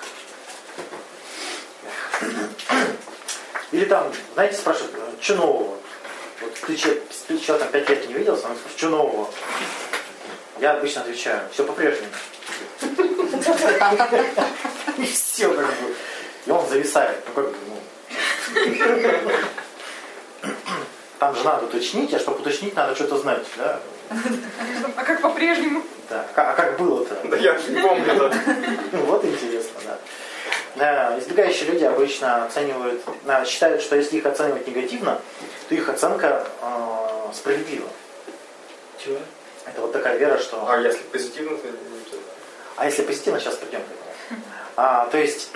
[3.71, 5.77] Или там, знаете, спрашивают, что нового?
[6.39, 6.75] Вот ты
[7.27, 9.29] ты человеком пять лет не виделся, он спрашивает, что нового?
[10.60, 12.12] Я обычно отвечаю, все по-прежнему.
[14.98, 15.96] И все как бы.
[16.46, 17.17] И он зависает.
[17.28, 17.78] Ну, как бы, ну.
[21.20, 23.80] Там же надо уточнить, а чтобы уточнить, надо что-то знать, да?
[24.96, 25.84] А как по-прежнему?
[26.10, 26.26] Да.
[26.36, 27.15] А как было-то?
[27.26, 28.34] Да я не помню, да.
[28.91, 29.98] Ну, вот интересно, да.
[30.76, 35.20] Да, Избегающие люди обычно оценивают, а, считают, что если их оценивать негативно,
[35.67, 37.89] то их оценка э, справедлива.
[39.04, 39.17] Чего?
[39.67, 40.65] Это вот такая вера, что...
[40.67, 41.73] А если позитивно, то не.
[42.77, 44.43] А если позитивно, сейчас придем к этому.
[44.75, 45.51] А, то есть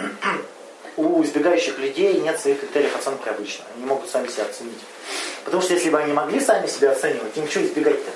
[0.98, 3.66] у избегающих людей нет своих критериев оценки обычно.
[3.74, 4.80] Они не могут сами себя оценить.
[5.46, 8.12] Потому что если бы они могли сами себя оценивать, им что избегать-то?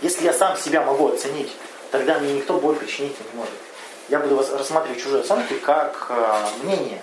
[0.00, 1.52] Если я сам себя могу оценить,
[1.90, 3.54] тогда мне никто боль причинить не может.
[4.08, 7.02] Я буду рассматривать чужие оценки как э, мнение.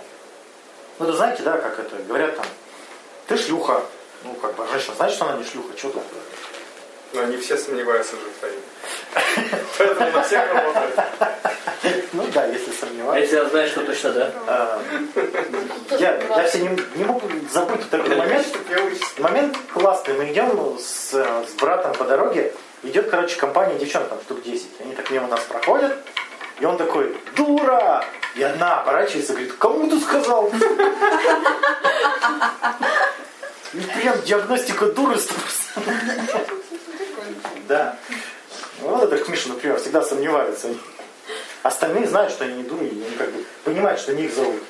[0.99, 2.45] Ну, это знаете, да, как это, говорят там,
[3.27, 3.84] ты шлюха.
[4.23, 6.03] Ну, как бы, женщина знает, что она не шлюха, что тут?
[7.13, 8.60] Но не все сомневаются же в твоей.
[9.78, 11.00] Поэтому на всех работает.
[12.13, 13.24] Ну да, если А сомневаюсь.
[13.24, 14.32] если она знает, что точно да?
[14.47, 14.82] А,
[16.00, 18.47] Я, я все не, не могу забыть такой момент.
[19.17, 20.13] Момент классный.
[20.13, 22.54] Мы идем с, с братом по дороге.
[22.84, 24.67] Идет, короче, компания девчонок, там штук 10.
[24.80, 25.93] Они так мимо нас проходят.
[26.60, 28.04] И он такой, дура!
[28.36, 30.50] И одна оборачивается и говорит, кому ты сказал?
[33.74, 36.70] И прям диагностика дуры 100%.
[37.67, 37.97] Да.
[38.82, 40.69] Вот это к Мише, например, всегда сомневаются.
[41.63, 44.62] Остальные знают, что они не дуры, и они как бы понимают, что не их зовут.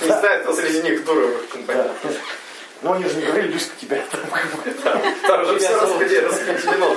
[0.00, 1.74] Не знаю, кто среди них дура в их Да.
[1.74, 1.90] компании.
[2.82, 5.00] Но они же не говорили, Люська, тебя там.
[5.22, 6.96] Там же все распределено.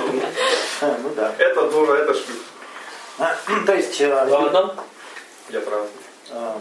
[0.82, 1.34] А, Ну да.
[1.38, 2.36] Это дура, это шлюх.
[3.18, 4.76] А, То есть э, Ладно.
[5.48, 5.86] Я прав.
[6.30, 6.52] э,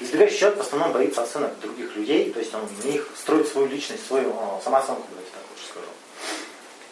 [0.00, 3.68] избегающий человек в основном боится оценок других людей, то есть он в них строит свою
[3.68, 5.43] личность, свою э, самооценку, давайте так лучше скажу.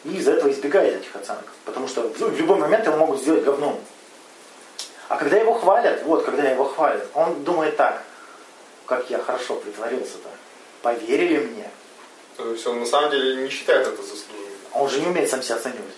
[0.05, 3.45] И из-за этого избегает этих оценок, потому что ну, в любой момент его могут сделать
[3.45, 3.81] говном.
[5.09, 8.03] А когда его хвалят, вот, когда его хвалят, он думает так,
[8.87, 10.29] как я хорошо притворился-то,
[10.83, 11.71] поверили мне.
[12.37, 14.53] То есть он на самом деле не считает это заслуженным.
[14.73, 15.95] Он же не умеет сам себя оценивать.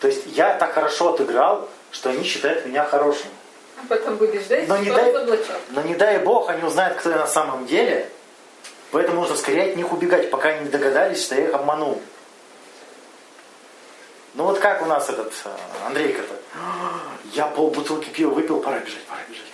[0.00, 3.28] То есть я так хорошо отыграл, что они считают меня хорошим.
[3.76, 5.38] А потом будешь ждать, Но не что дай-.
[5.70, 8.08] Но не дай бог, они узнают, кто я на самом деле.
[8.90, 12.00] Поэтому нужно скорее от них убегать, пока они не догадались, что я их обманул.
[14.34, 15.50] Ну вот как у нас этот э,
[15.86, 16.34] Андрейка-то.
[17.32, 19.46] Я полбутылки пива выпил, пора бежать, пора бежать.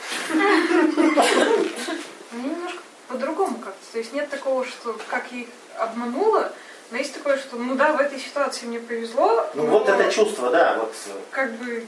[2.33, 3.93] Мне немножко по-другому как-то.
[3.93, 6.53] То есть нет такого, что как я их обманула,
[6.91, 9.47] но есть такое, что ну да, в этой ситуации мне повезло.
[9.55, 10.95] Ну вот это чувство, да, вот.
[11.09, 11.87] э, Как бы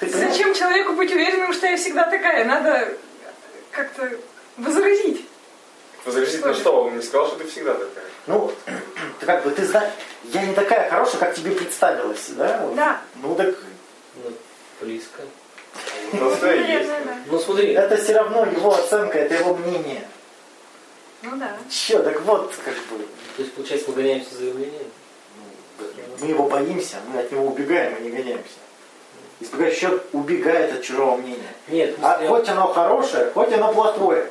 [0.00, 2.44] Ты зачем человеку быть уверенным, что я всегда такая?
[2.44, 2.94] Надо
[3.70, 4.10] как-то
[4.58, 5.26] возразить.
[6.04, 6.84] Возразить на что?
[6.84, 8.04] Он не сказал, что ты всегда такая.
[8.26, 8.52] Ну,
[9.20, 9.92] ты как бы ты знаешь,
[10.24, 12.68] я не такая хорошая, как тебе представилась, да?
[12.74, 13.00] Да.
[13.16, 13.54] Ну так
[14.16, 14.32] Ну,
[14.80, 15.22] близко.
[16.12, 17.18] Да.
[17.26, 20.06] Ну смотри, это все равно его оценка, это его мнение.
[21.22, 21.56] Ну да.
[21.68, 23.04] Че, так вот, как бы,
[23.36, 24.90] то есть получается мы гоняемся за явлением?
[26.20, 28.58] мы его боимся, мы от него убегаем, а не гоняемся.
[29.40, 31.52] Избегающий человек убегает от чужого мнения.
[31.68, 34.26] Нет, А мысли- хоть оно хорошее, хоть оно плохое.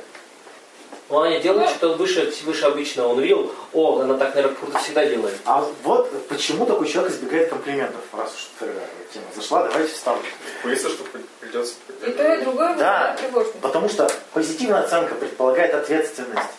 [1.10, 3.10] Ну, Аня делает что-то выше, выше обычного.
[3.10, 5.36] Он видел, о, она так, наверное, круто всегда делает.
[5.46, 8.70] А вот почему такой человек избегает комплиментов, раз уж
[9.14, 10.22] тема зашла, давайте вставлю.
[10.64, 11.06] Боится, что
[11.40, 11.76] придется...
[12.06, 13.18] И то, и другое Да,
[13.62, 16.50] потому что позитивная оценка предполагает ответственность.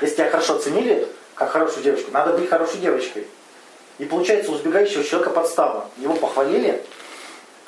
[0.00, 3.26] Если тебя хорошо оценили, как хорошую девочку, надо быть хорошей девочкой.
[3.98, 5.90] И получается у избегающего человека подстава.
[5.98, 6.82] Его похвалили,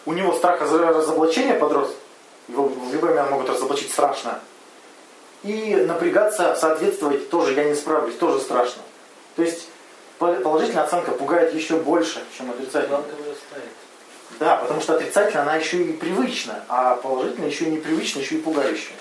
[0.07, 1.95] у него страх раз- разоблачения подрос,
[2.49, 4.41] его в любой момент могут разоблачить страшно.
[5.45, 8.83] И напрягаться, соответствовать тоже я не справлюсь, тоже страшно.
[9.37, 9.69] То есть
[10.19, 13.03] по- положительная оценка пугает еще больше, чем отрицательная.
[14.41, 18.41] Да, потому что отрицательно она еще и привычна, а положительно еще и непривычна, еще и
[18.41, 18.97] пугающая.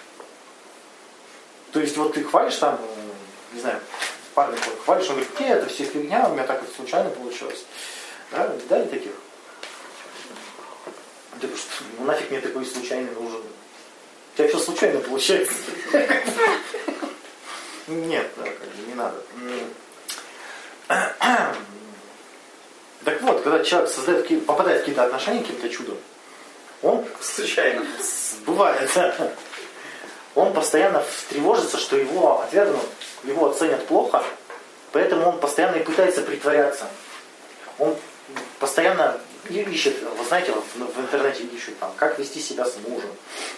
[1.71, 3.79] То есть вот ты хвалишь там, э, не знаю,
[4.35, 7.63] парня хвалишь, он говорит, не, это все фигня, у меня так вот случайно получилось.
[8.31, 9.11] Да, видали таких?
[11.39, 11.65] Ты говоришь,
[11.97, 13.41] ну нафиг мне такой случайный нужен.
[14.33, 15.53] У тебя все случайно получается.
[17.87, 18.27] Нет,
[18.87, 19.21] не надо.
[23.03, 25.97] Так вот, когда человек создает, попадает в какие-то отношения каким-то чудом,
[26.81, 27.85] он Случайно.
[28.45, 29.31] бывает, да,
[30.35, 32.85] он постоянно тревожится, что его отвергнут,
[33.23, 34.23] его оценят плохо,
[34.91, 36.87] поэтому он постоянно и пытается притворяться.
[37.77, 37.95] Он
[38.59, 39.19] постоянно
[39.49, 43.09] ищет, вы знаете, вот в, в интернете ищут там, как вести себя с мужем,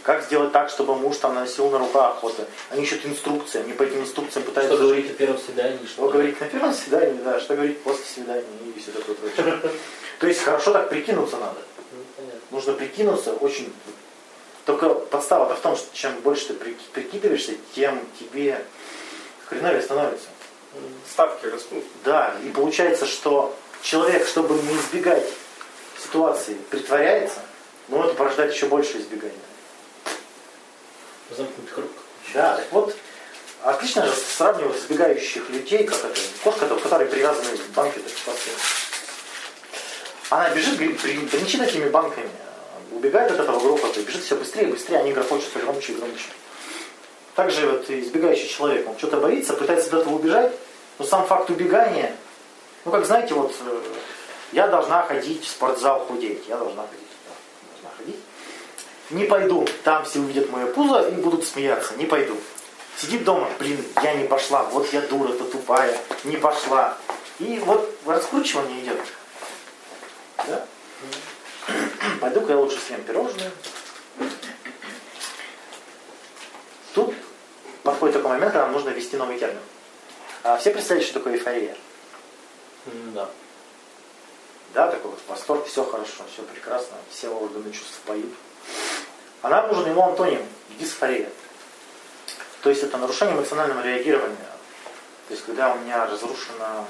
[0.04, 2.36] как сделать так, чтобы муж там носил на руках, вот,
[2.70, 5.86] они ищут инструкции, они по этим инструкциям пытаются Что говорить о первом свидании?
[5.86, 8.46] что Что говорить на первом свидании, да, что говорить после свидания
[8.76, 9.60] и все такое прочее.
[10.20, 11.60] То есть хорошо так прикинуться надо.
[11.92, 12.26] Ну.
[12.52, 13.72] Нужно прикинуться очень...
[14.66, 18.60] Только подстава-то в том, что чем больше ты при- прикидываешься, тем тебе
[19.46, 20.28] хреновее становится.
[21.10, 21.84] Ставки растут.
[22.04, 25.24] Да, и получается, что человек, чтобы не избегать
[25.98, 27.40] ситуации, притворяется,
[27.88, 29.34] но это порождает еще больше избегания.
[31.30, 31.90] Замкнуть круг.
[32.34, 32.96] Да, так вот,
[33.64, 38.40] отлично же сравнивать избегающих людей, как это, кошка, у которой привязаны банки так, к.
[40.30, 42.30] Она бежит, бренчит этими банками,
[42.92, 46.26] убегает от этого грохота, бежит все быстрее, быстрее, они грохочут все громче и громче.
[47.36, 50.54] Также вот и избегающий человек, он что-то боится, пытается от этого убежать,
[50.98, 52.16] но сам факт убегания,
[52.86, 53.82] ну как знаете, вот э,
[54.52, 57.34] я должна ходить в спортзал худеть, я должна ходить, да,
[57.72, 58.20] должна ходить.
[59.10, 59.68] Не пойду.
[59.84, 61.96] Там все увидят мое пузо и будут смеяться.
[61.96, 62.36] Не пойду.
[62.98, 66.98] Сидит дома, блин, я не пошла, вот я дура-то тупая, не пошла.
[67.40, 69.00] И вот раскручивание идет.
[70.48, 70.66] Да?
[72.22, 73.52] Пойду-ка я лучше съем пирожные.
[76.94, 77.14] Тут
[77.84, 79.60] подходит такой момент, когда нам нужно ввести новый термин.
[80.44, 81.76] А все представляете, что такое эйфория?
[83.14, 83.30] Да.
[84.76, 88.34] Да, такой вот восторг, все хорошо, все прекрасно, все органы чувств поют.
[89.42, 90.46] А нам нужен ему антоним–
[90.78, 91.30] дисфория.
[92.62, 94.52] То есть это нарушение эмоционального реагирования.
[95.30, 96.86] То есть когда у меня разрушено...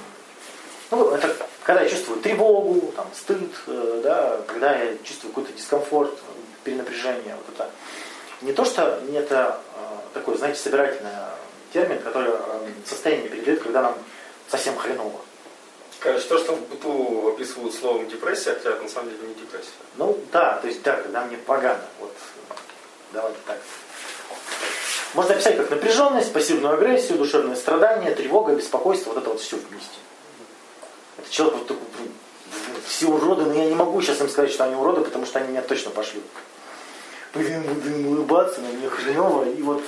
[0.90, 6.18] Ну, это когда я чувствую тревогу, там, стыд, э, да, когда я чувствую какой-то дискомфорт,
[6.64, 7.36] перенапряжение.
[7.36, 7.70] Вот это.
[8.42, 9.80] Не то, что не это э,
[10.16, 11.12] такой, знаете, собирательный
[11.72, 13.96] термин, который э, состояние передает, когда нам
[14.48, 15.22] совсем хреново.
[16.06, 19.72] Короче, то, что в быту описывают словом депрессия, хотя это на самом деле не депрессия.
[19.98, 21.82] Ну да, то есть да, когда мне погано.
[22.00, 22.14] Вот
[23.12, 23.58] давайте так.
[25.16, 29.98] Можно описать как напряженность, пассивную агрессию, душевное страдание, тревога, беспокойство, вот это вот все вместе.
[31.18, 31.82] Это человек вот такой,
[32.86, 35.48] все уроды, но я не могу сейчас им сказать, что они уроды, потому что они
[35.48, 36.24] меня точно пошлют.
[37.34, 39.50] Блин, буду им улыбаться, но мне хреново.
[39.50, 39.82] И вот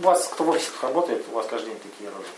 [0.00, 2.28] у вас, кто в офисах работает, у вас каждый день такие роды.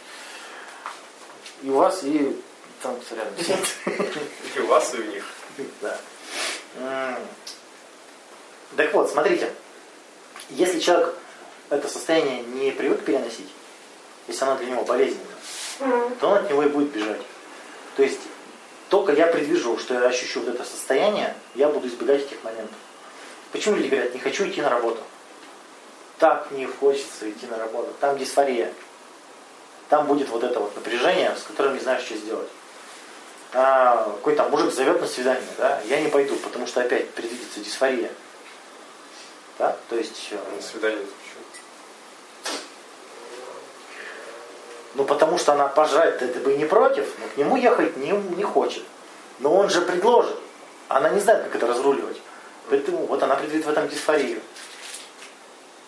[1.62, 2.42] И у вас, и
[2.82, 3.58] там кто рядом сидит.
[4.56, 5.24] И у вас, и у них.
[5.80, 5.98] Да.
[8.76, 9.52] Так вот, смотрите,
[10.50, 11.14] если человек
[11.70, 13.48] это состояние не привык переносить,
[14.28, 15.36] если оно для него болезненно,
[16.20, 17.20] то он от него и будет бежать.
[17.96, 18.20] То есть
[18.88, 22.76] только я предвижу, что я ощущу вот это состояние, я буду избегать этих моментов.
[23.52, 25.02] Почему люди говорят, не хочу идти на работу?
[26.18, 27.92] Так не хочется идти на работу.
[28.00, 28.72] Там дисфория.
[29.88, 32.48] Там будет вот это вот напряжение, с которым не знаешь, что сделать.
[33.54, 37.60] А, какой там мужик зовет на свидание, да, я не пойду, потому что опять предвидится
[37.60, 38.10] дисфория.
[39.58, 39.76] Да?
[39.90, 41.04] То есть, э, На свидание
[44.94, 48.42] ну потому что она пожрать ты бы не против, но к нему ехать не, не
[48.42, 48.82] хочет.
[49.38, 50.36] Но он же предложит.
[50.88, 52.18] Она не знает, как это разруливать.
[52.68, 54.40] Поэтому вот она предвидит в этом дисфорию.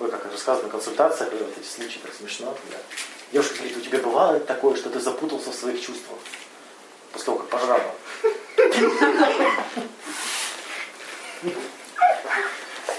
[0.01, 2.57] Ой, как рассказано на консультациях, вот эти случаи, как смешно.
[2.71, 2.79] Да.
[3.33, 6.19] Девушка говорит, у тебя бывало такое, что ты запутался в своих чувствах?
[7.15, 7.95] После того, как пожрала.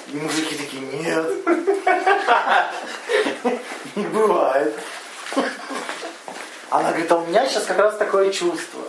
[0.07, 1.25] И мужики такие, нет.
[3.95, 4.73] Не бывает.
[6.69, 8.81] Она говорит, а у меня сейчас как раз такое чувство,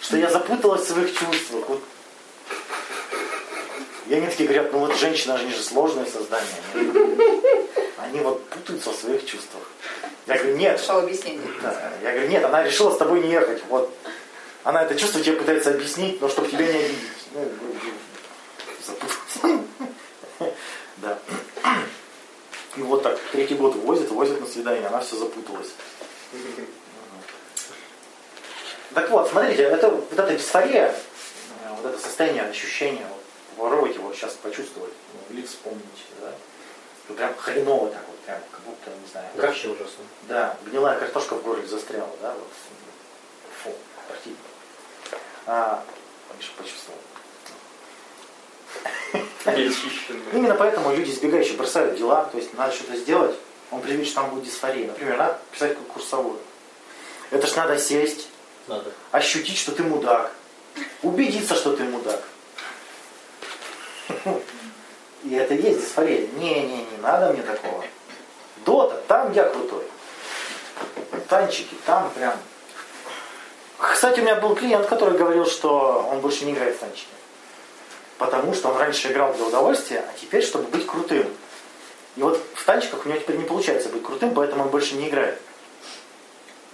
[0.00, 1.68] что я запуталась в своих чувствах.
[1.68, 1.82] Вот.
[4.06, 6.46] И они такие говорят, ну вот женщины, они же сложные создания.
[6.74, 6.90] Они,
[7.98, 9.64] они вот путаются в своих чувствах.
[10.26, 10.78] Я говорю, нет.
[10.78, 11.48] Нашел объяснение.
[11.62, 11.92] Да.
[12.02, 13.60] Я говорю, нет, она решила с тобой не ехать.
[13.68, 13.92] Вот.
[14.64, 16.98] Она это чувство тебе пытается объяснить, но чтобы тебя не обидеть.
[19.42, 19.64] Ну.
[20.98, 21.18] Да.
[22.76, 25.70] И вот так, третий год возят, возят на свидание, она все запуталась.
[28.94, 30.88] Так вот, смотрите, это, вот эта дисфория,
[31.64, 33.22] э, вот это состояние, ощущение, вот,
[33.56, 36.32] попробуйте его сейчас почувствовать, ну, или вспомните, да.
[37.08, 40.04] Ну, прям хреново так вот, прям, как будто, не знаю, Вообще ужасно.
[40.28, 42.48] да, гнилая картошка в горле застряла, да, вот.
[43.64, 43.74] Фу,
[44.08, 44.38] противно.
[45.46, 45.82] А,
[46.36, 46.98] Миша почувствовал.
[50.32, 53.36] Именно поэтому люди избегающие бросают дела, то есть надо что-то сделать,
[53.70, 54.86] он предвидит, что там будет дисфория.
[54.86, 56.38] Например, надо писать как курсовую.
[57.30, 58.28] Это ж надо сесть,
[58.68, 58.90] Надо.
[59.10, 60.30] ощутить, что ты мудак,
[61.02, 62.22] убедиться, что ты мудак.
[65.24, 66.26] И это и есть дисфория.
[66.34, 67.84] Не-не, не надо мне такого.
[68.64, 69.84] Дота, там я крутой.
[71.28, 72.34] Танчики, там прям.
[73.82, 77.08] Кстати, у меня был клиент, который говорил, что он больше не играет в танчики.
[78.16, 81.26] Потому что он раньше играл для удовольствия, а теперь, чтобы быть крутым.
[82.14, 85.08] И вот в танчиках у него теперь не получается быть крутым, поэтому он больше не
[85.08, 85.40] играет.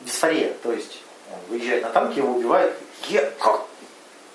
[0.00, 1.00] Дисфория, то есть
[1.32, 2.74] он выезжает на танке, его убивает,
[3.08, 3.62] е, как?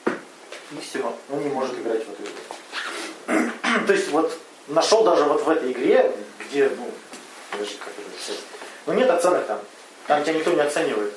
[0.08, 3.52] И все, он не может играть в эту игру.
[3.88, 4.36] То есть вот
[4.68, 6.90] нашел даже вот в этой игре, где, ну,
[7.52, 8.40] даже как это написать,
[8.88, 9.60] ну нет оценок там.
[10.08, 11.16] Там тебя никто не оценивает.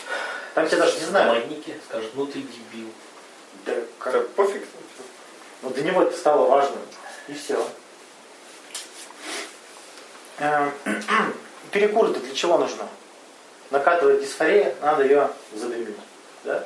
[0.56, 1.34] Там тебя даже не знают.
[1.34, 2.88] Командники скажут, ну ты дебил.
[3.66, 4.62] Да, как- Да пофиг.
[5.60, 6.78] Но для него это стало важным.
[7.28, 7.62] И все.
[11.72, 12.88] Перекур это для чего нужно?
[13.70, 15.94] Накатывает дисфория, надо ее задымить.
[16.44, 16.64] Да?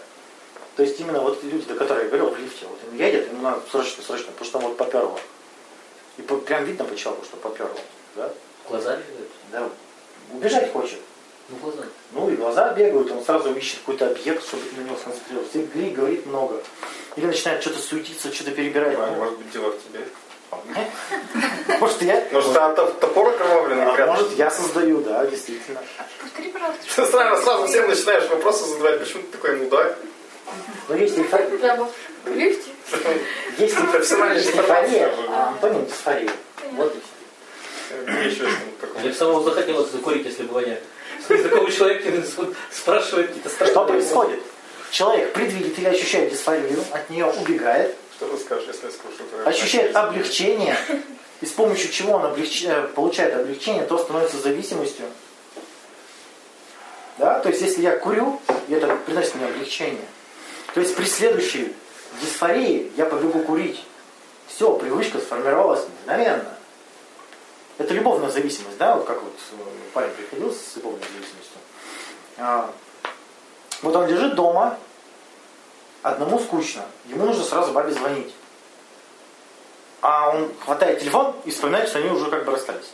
[0.76, 3.42] То есть именно вот люди, до которых я говорил в лифте, вот он едет, ему
[3.42, 5.18] надо срочно, срочно, потому что он вот поперло.
[6.16, 7.74] И по- прям видно по человеку, что поперло.
[8.14, 8.30] Да?
[8.68, 9.30] Глаза бегают?
[9.50, 9.68] Да.
[10.32, 11.00] Убежать хочет.
[11.50, 11.82] Ну, глаза.
[12.12, 15.58] Ну и глаза бегают, он сразу ищет какой-то объект, чтобы на него сконцентрировался.
[15.58, 16.62] И говорит, говорит много.
[17.16, 18.96] Или начинает что-то суетиться, что-то перебирать.
[18.96, 20.06] А, Ну, Может быть, дело в тебе.
[22.32, 25.80] Может, это от топор окровавленный А может, я создаю, да, действительно.
[26.20, 26.82] Повтори, пожалуйста.
[26.96, 29.98] Ты сразу, сразу всем начинаешь вопросы задавать, почему ты такой мудак?
[30.88, 31.48] Но есть эйфория,
[32.24, 32.70] в лифте.
[33.58, 33.76] есть
[34.56, 36.30] эйфория, а Антонин дисфория.
[36.72, 38.04] Вот и все.
[38.06, 38.30] Мне
[38.80, 39.00] такое.
[39.00, 40.82] Мне бы самому захотелось закурить, если бы воняет.
[41.38, 42.22] Такого человека
[42.72, 44.40] спрашивает какие-то страшные Что происходит?
[44.90, 49.48] Человек предвидит или ощущает дисфорию, от нее убегает, Что ты скажешь, если я скажу, что
[49.48, 50.76] ощущает облегчение,
[51.40, 55.06] и с помощью чего он облегч- э, получает облегчение, то становится зависимостью.
[57.18, 57.38] Да?
[57.38, 60.04] То есть, если я курю, и это приносит мне облегчение,
[60.74, 61.72] то есть при следующей
[62.20, 63.82] дисфории я побегу курить.
[64.48, 66.56] Все, привычка сформировалась мгновенно.
[67.80, 69.54] Это любовная зависимость, да, вот как вот э,
[69.94, 71.56] парень приходил с любовной зависимостью.
[72.36, 72.70] А,
[73.80, 74.76] вот он лежит дома,
[76.02, 78.34] одному скучно, ему нужно сразу бабе звонить.
[80.02, 82.92] А он хватает телефон и вспоминает, что они уже как бы расстались.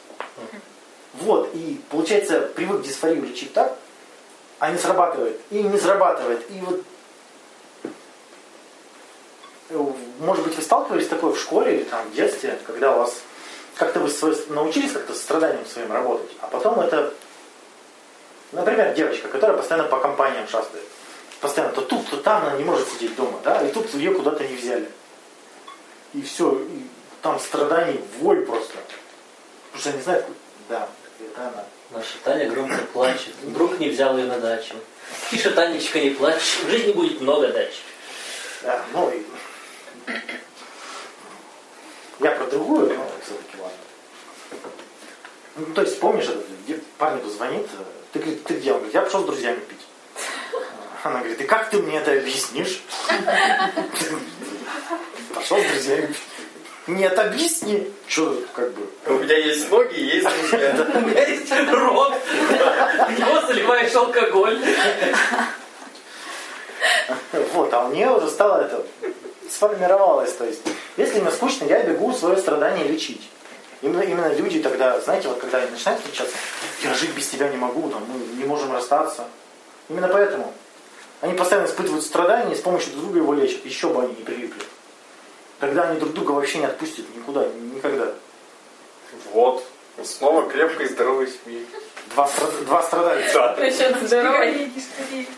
[1.14, 3.76] Вот, и получается, привык дисфорию лечить так,
[4.61, 5.41] а не срабатывает.
[5.51, 6.49] И не срабатывает.
[6.49, 6.84] И вот
[9.70, 13.01] э, может быть, вы сталкивались с такой в школе или там в детстве, когда у
[13.01, 13.16] вас
[13.77, 14.11] как-то вы
[14.49, 17.12] научились как-то с страданием своим работать, а потом это,
[18.53, 20.85] например, девочка, которая постоянно по компаниям шастает,
[21.41, 24.47] постоянно то тут, то там, она не может сидеть дома, да, и тут ее куда-то
[24.47, 24.89] не взяли.
[26.14, 26.87] И все, и
[27.22, 28.74] там страданий, вой просто.
[29.66, 30.27] Потому что они знают,
[30.68, 30.89] да,
[31.20, 31.64] это она.
[31.91, 33.33] Наша Таня громко плачет.
[33.43, 34.74] Друг не взял ее на дачу.
[35.31, 36.59] Тише, Танечка, не плачь.
[36.64, 37.72] В жизни будет много дач.
[38.62, 39.24] Да, ну и...
[42.21, 43.79] Я про другую, но все-таки ладно.
[45.57, 48.73] Ну, то есть, помнишь, этот, где парень позвонит, э, ты, говорит, ты где?
[48.73, 49.87] Он говорит, я пошел с друзьями пить.
[51.03, 52.83] Она говорит, и как ты мне это объяснишь?
[55.35, 56.23] Пошел с друзьями пить.
[56.87, 57.93] Нет, объясни.
[58.07, 60.87] Что, как бы, У меня есть ноги, есть друзья.
[60.95, 62.14] У меня есть рот.
[62.14, 64.59] В него заливаешь алкоголь.
[67.53, 68.85] Вот, а у нее уже стало это,
[69.51, 70.32] сформировалось.
[70.32, 70.62] То есть,
[70.97, 73.28] если мне скучно, я бегу свое страдание лечить.
[73.82, 76.36] Именно, именно люди тогда, знаете, вот когда они начинают встречаться,
[76.82, 79.24] я жить без тебя не могу, там, мы не можем расстаться.
[79.88, 80.53] Именно поэтому.
[81.20, 83.64] Они постоянно испытывают страдания и с помощью друг друга его лечат.
[83.64, 84.62] Еще бы они не прилипли.
[85.61, 88.12] Тогда они друг друга вообще не отпустят никуда, никогда.
[89.32, 89.64] Вот.
[90.05, 91.66] Снова крепкой, здоровой семьи.
[92.14, 92.28] Два,
[92.66, 93.32] два страдальца.
[93.32, 93.57] Да.
[93.59, 94.51] Насчет здоровья.
[94.51, 95.28] Избегание дисфории.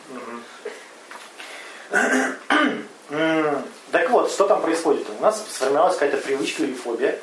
[2.50, 2.87] М,
[3.90, 5.06] Так вот, что там происходит?
[5.18, 7.18] У нас сформировалась какая-то привычка или фобия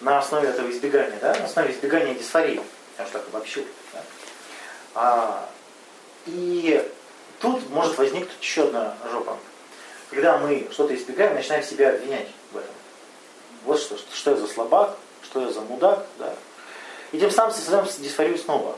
[0.00, 1.34] на основе этого избегания, да?
[1.34, 2.60] на основе избегания дисфории.
[2.98, 3.64] Я уж так обобщу.
[3.92, 4.02] Да?
[4.94, 5.48] А,
[6.26, 6.84] и
[7.40, 9.36] тут может возникнуть еще одна жопа.
[10.10, 12.70] Когда мы что-то избегаем, начинаем себя обвинять в этом.
[13.64, 16.34] Вот что, что, я за слабак, что я за мудак, да?
[17.12, 18.76] И тем самым создаем дисфорию снова.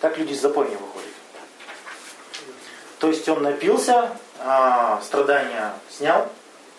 [0.00, 1.08] Так люди из запойни выходят.
[2.98, 6.28] То есть он напился, а, страдания снял,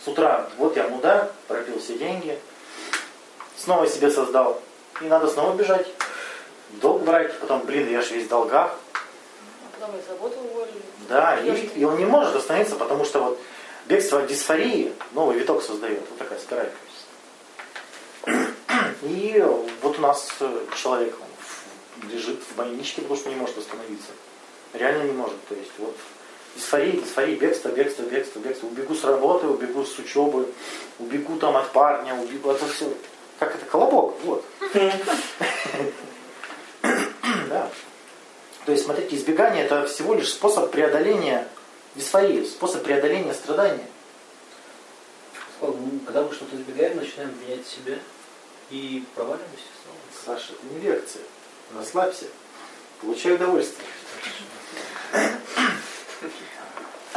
[0.04, 2.40] с утра, вот я мудак, пропил все деньги,
[3.58, 4.60] снова себе создал,
[5.02, 5.88] и надо снова бежать,
[6.82, 10.82] долг брать, потом, блин, я же весь в долгах, А потом из работы уволили.
[11.08, 13.40] да, и, и он не может остановиться, потому что вот
[13.86, 16.72] бегство от дисфории новый виток создает, вот такая спираль.
[19.02, 19.44] И
[19.82, 21.16] вот у нас э, человек
[22.04, 24.12] лежит в больничке, потому что не может остановиться.
[24.74, 25.44] Реально не может.
[25.48, 25.96] То есть вот
[26.56, 28.68] дисфория, дисфория, бегство, бегство, бегство, бегство.
[28.68, 30.48] Убегу с работы, убегу с учебы,
[31.00, 32.52] убегу там от парня, убегу.
[32.52, 32.94] Это все
[33.42, 34.46] как это колобок, вот.
[37.50, 37.70] Да.
[38.66, 41.48] То есть, смотрите, избегание это всего лишь способ преодоления
[41.96, 43.88] дисфории, способ преодоления страдания.
[45.60, 47.98] Когда мы что-то избегаем, начинаем менять себя
[48.70, 50.38] и проваливаемся снова.
[50.38, 51.24] Саша, это не лекция.
[51.76, 52.26] Расслабься.
[53.02, 53.88] Получай удовольствие.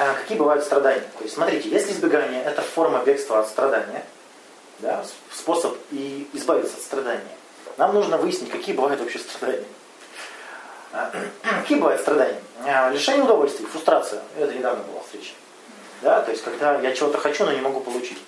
[0.05, 1.01] А какие бывают страдания?
[1.17, 4.05] То есть, смотрите, если избегание– это форма бегства от страдания,
[4.81, 5.03] да,
[5.33, 7.37] способ и избавиться от страдания,
[7.79, 9.65] нам нужно выяснить, какие бывают вообще страдания.
[10.93, 11.11] А,
[11.63, 12.41] Какие бывают страдания?
[12.67, 14.23] А, Лишение удовольствия, фрустрация.
[14.39, 15.33] Это недавно была встреча.
[16.03, 18.19] Да, то есть, когда я чего-то хочу, но не могу получить.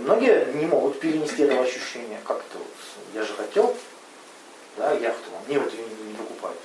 [0.00, 2.18] Многие не могут перенести этого ощущения.
[2.24, 2.66] Как это вот,
[3.14, 3.76] я же хотел,
[4.76, 6.58] да, яхту, а мне вот ее не, не покупают.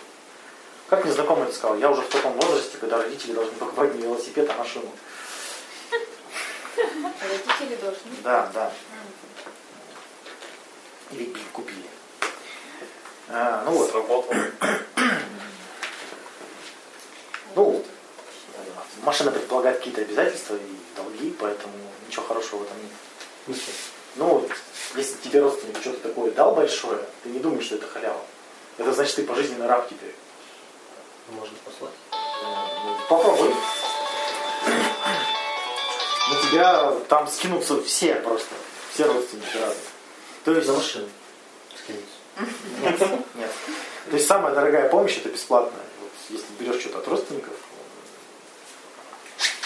[0.89, 4.01] Как мне знакомый это сказал, я уже в таком возрасте, когда родители должны покупать не
[4.01, 4.91] велосипед, а машину.
[6.75, 8.11] Родители должны.
[8.23, 8.73] Да, да.
[11.11, 11.83] Или, блин, купили.
[13.27, 14.35] А, ну вот, Сработало.
[17.55, 17.85] ну,
[19.03, 21.73] машина предполагает какие-то обязательства и долги, поэтому
[22.07, 22.77] ничего хорошего в этом
[23.47, 23.59] нет.
[24.15, 24.49] Ну,
[24.95, 28.21] Если тебе родственник что-то такое дал большое, ты не думаешь, что это халява.
[28.79, 30.15] Это значит, ты пожизненный раб теперь.
[31.31, 31.93] Можно послать.
[32.11, 33.53] Ну, Попробуй.
[36.29, 38.55] На тебя там скинутся все просто.
[38.93, 39.77] Все родственники разные.
[40.43, 41.09] То есть, За машину.
[42.81, 42.99] Нет,
[43.35, 43.51] нет.
[44.09, 45.83] То есть самая дорогая помощь это бесплатная.
[46.01, 47.53] Вот, если берешь что-то от родственников.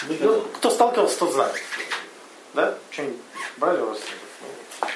[0.08, 1.54] Ну, кто сталкивался, тот знает.
[2.52, 2.76] Да?
[2.90, 3.20] Что-нибудь
[3.56, 4.28] брали у родственников?
[4.40, 4.88] Ну.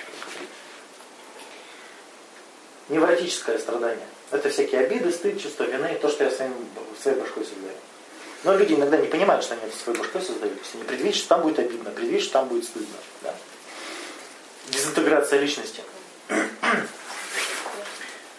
[2.88, 4.06] Невротическое страдание.
[4.30, 6.54] Это всякие обиды, стыд, чувство вины, то, что я своим,
[7.00, 7.72] своей башкой создаю.
[8.44, 10.54] Но люди иногда не понимают, что они это своей башкой создают.
[10.54, 12.96] То есть они предвидят, что там будет обидно, предвидят, что там будет стыдно.
[13.22, 13.34] Да?
[14.68, 15.82] Дезинтеграция личности.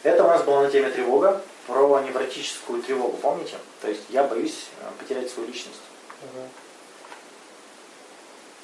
[0.04, 3.56] Это у нас было на теме тревога, про невротическую тревогу, помните?
[3.82, 5.80] То есть я боюсь э, потерять свою личность.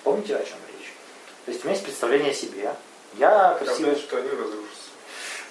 [0.04, 0.92] Помните, о чем речь?
[1.46, 2.64] То есть у меня есть представление о себе.
[2.64, 2.76] Я
[3.14, 3.92] Я красивый.
[3.92, 4.90] знаю, что они разрушатся.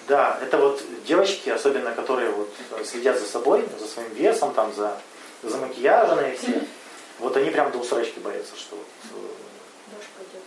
[0.07, 4.73] Да, это вот девочки, особенно которые вот э, следят за собой, за своим весом, там,
[4.73, 4.99] за,
[5.41, 6.61] за макияженные все.
[7.17, 10.43] Вот они прям до усрачки боятся, что вот, э, Дождь пойдет.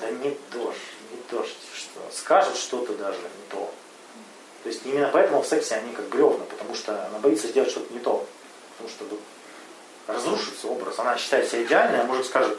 [0.00, 0.78] да не дождь,
[1.10, 3.74] не дождь, что скажут что-то даже не то.
[4.62, 7.92] То есть именно поэтому в сексе они как бревна, потому что она боится сделать что-то
[7.92, 8.24] не то.
[8.76, 9.20] Потому что вот
[10.06, 11.00] разрушится образ.
[11.00, 12.56] Она считает себя идеальной, а мужик скажет,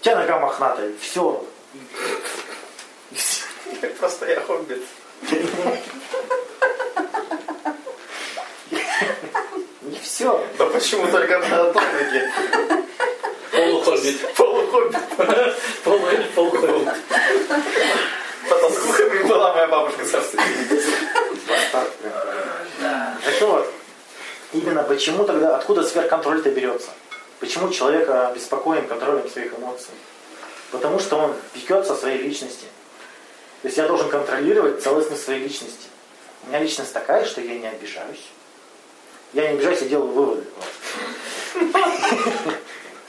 [0.00, 1.44] у тебя нога мохнатая, все.
[3.98, 4.82] Просто я хоббит.
[9.82, 10.44] И все.
[10.58, 12.30] Да почему только на ноге?
[13.52, 14.34] Полухоббит.
[14.34, 14.98] Полухоббит.
[15.84, 16.00] Полу-
[16.34, 16.88] Полухоббит.
[18.48, 20.22] Потаскухами была моя бабушка прям.
[23.24, 23.72] Так вот,
[24.52, 26.90] именно почему тогда, откуда сверхконтроль-то берется?
[27.40, 29.94] Почему человек обеспокоен контролем своих эмоций?
[30.70, 32.66] Потому что он пекется о своей личности.
[33.64, 35.88] То есть я должен контролировать целостность своей личности.
[36.44, 38.26] У меня личность такая, что я не обижаюсь.
[39.32, 40.44] Я не обижаюсь, я делаю выводы.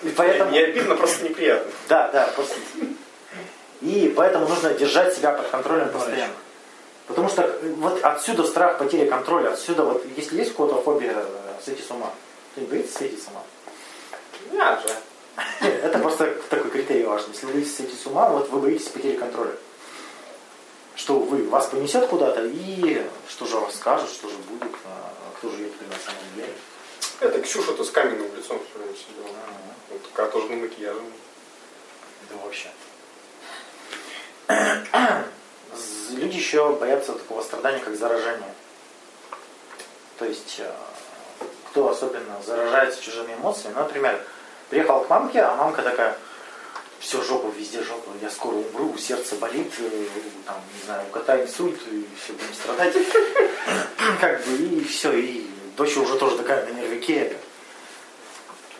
[0.03, 0.51] И поэтому...
[0.51, 1.69] Не обидно, просто неприятно.
[1.89, 2.55] Да, да, просто.
[3.81, 6.33] И поэтому нужно держать себя под контролем постоянно.
[7.07, 11.63] Потому что вот отсюда страх потери контроля, отсюда вот, если есть у кого-то фобия э,
[11.65, 12.13] сойти с ума,
[12.55, 13.43] то не боится сойти с ума.
[14.53, 15.67] Я же.
[15.83, 17.33] Это просто такой критерий важный.
[17.33, 19.51] Если вы боитесь сойти с ума, вот вы боитесь потери контроля.
[20.95, 25.49] Что вы, вас понесет куда-то, и что же вас скажут, что же будет, а кто
[25.49, 26.53] же теперь на самом деле.
[27.19, 29.35] Это Ксюша-то с каменным лицом все время сидела.
[29.89, 31.01] Вот такая тоже на макияже.
[32.29, 32.69] Да вообще.
[36.11, 38.53] Люди еще боятся такого страдания, как заражение.
[40.17, 40.71] То есть, э,
[41.69, 44.23] кто особенно заражается чужими эмоциями, например,
[44.69, 46.17] приехал к мамке, а мамка такая,
[46.99, 49.89] все, жопа, везде жопа, я скоро умру, сердце болит, э,
[50.45, 52.93] там, не знаю, у кота инсульт, и все, будем страдать.
[54.21, 57.37] Как бы, и все, и дочь уже тоже такая на нервике.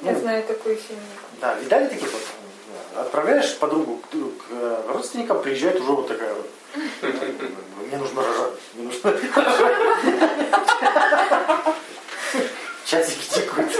[0.02, 1.02] Я Ну, знаю такую семью.
[1.40, 2.22] да, видали таких вот?
[2.98, 6.50] Отправляешь подругу к, к, родственникам, приезжает уже вот такая вот.
[7.88, 8.54] Мне нужно рожать.
[8.74, 9.76] Мне нужно рожать.
[12.86, 13.72] Часики тикают.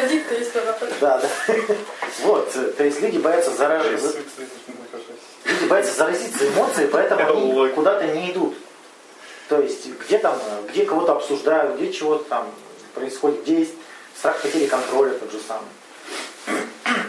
[0.00, 0.76] Родит-то есть она.
[1.00, 1.28] Да, да.
[2.22, 4.18] Вот, то есть люди боятся заражаться.
[5.44, 8.56] Люди боятся заразиться эмоцией, поэтому они куда-то не идут.
[9.48, 10.38] То есть где там,
[10.68, 12.50] где кого-то обсуждают, где чего-то там
[12.94, 13.74] происходит, где есть
[14.16, 15.68] страх потери контроля тот же самый.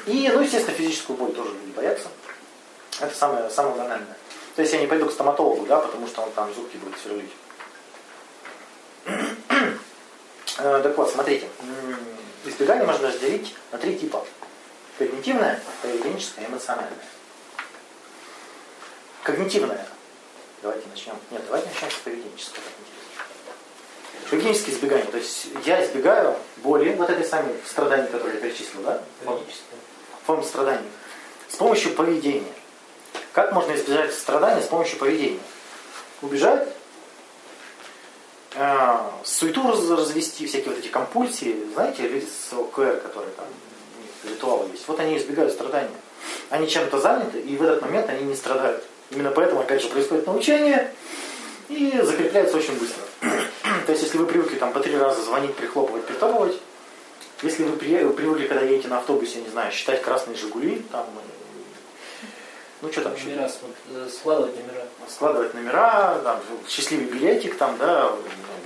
[0.05, 2.07] И, ну, естественно, физическую боль тоже люди боятся.
[3.01, 4.17] Это самое, самое банальное.
[4.55, 7.31] То есть я не пойду к стоматологу, да, потому что он там зубки будет сверлить.
[10.59, 11.47] Э, Так вот, смотрите.
[12.45, 14.25] Избегание можно разделить на три типа.
[14.97, 16.97] Когнитивное, поведенческое и эмоциональное.
[19.23, 19.85] Когнитивное.
[20.61, 21.13] Давайте начнем.
[21.29, 22.63] Нет, давайте начнем с поведенческого.
[24.29, 25.05] Поведенческое избегание.
[25.05, 29.01] То есть я избегаю боли, вот этой самой страданий, которые я перечислил, да?
[29.25, 29.77] Логическое.
[30.25, 30.87] форм страданий
[31.49, 32.53] с помощью поведения.
[33.33, 35.39] Как можно избежать страданий с помощью поведения?
[36.21, 36.67] Убежать,
[39.23, 43.45] суету раз- развести, всякие вот эти компульсии, знаете, люди с ОКР, которые там
[44.27, 45.89] ритуалы есть, вот они избегают страданий.
[46.49, 48.83] Они чем-то заняты, и в этот момент они не страдают.
[49.11, 50.93] Именно поэтому, опять же, происходит научение
[51.69, 53.03] и закрепляется очень быстро.
[53.85, 56.57] То есть, если вы привыкли там по три раза звонить, прихлопывать, притопывать,
[57.43, 61.46] если вы при- привыкли, когда едете на автобусе, не знаю, считать красные «Жигули», там, э,
[62.81, 63.49] ну что там еще, Номера,
[63.91, 64.85] э, складывать номера.
[65.09, 68.11] складывать номера, там, счастливый билетик, там, да,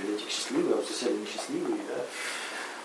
[0.02, 2.02] билетик счастливый, а у соседа несчастливый, да.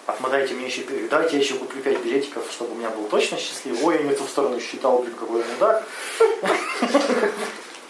[0.07, 3.83] Отмотайте мне еще, давайте я еще куплю 5 билетиков, чтобы у меня был точно счастливый.
[3.83, 5.83] Ой, я не в ту сторону считал, блин, какой мудак.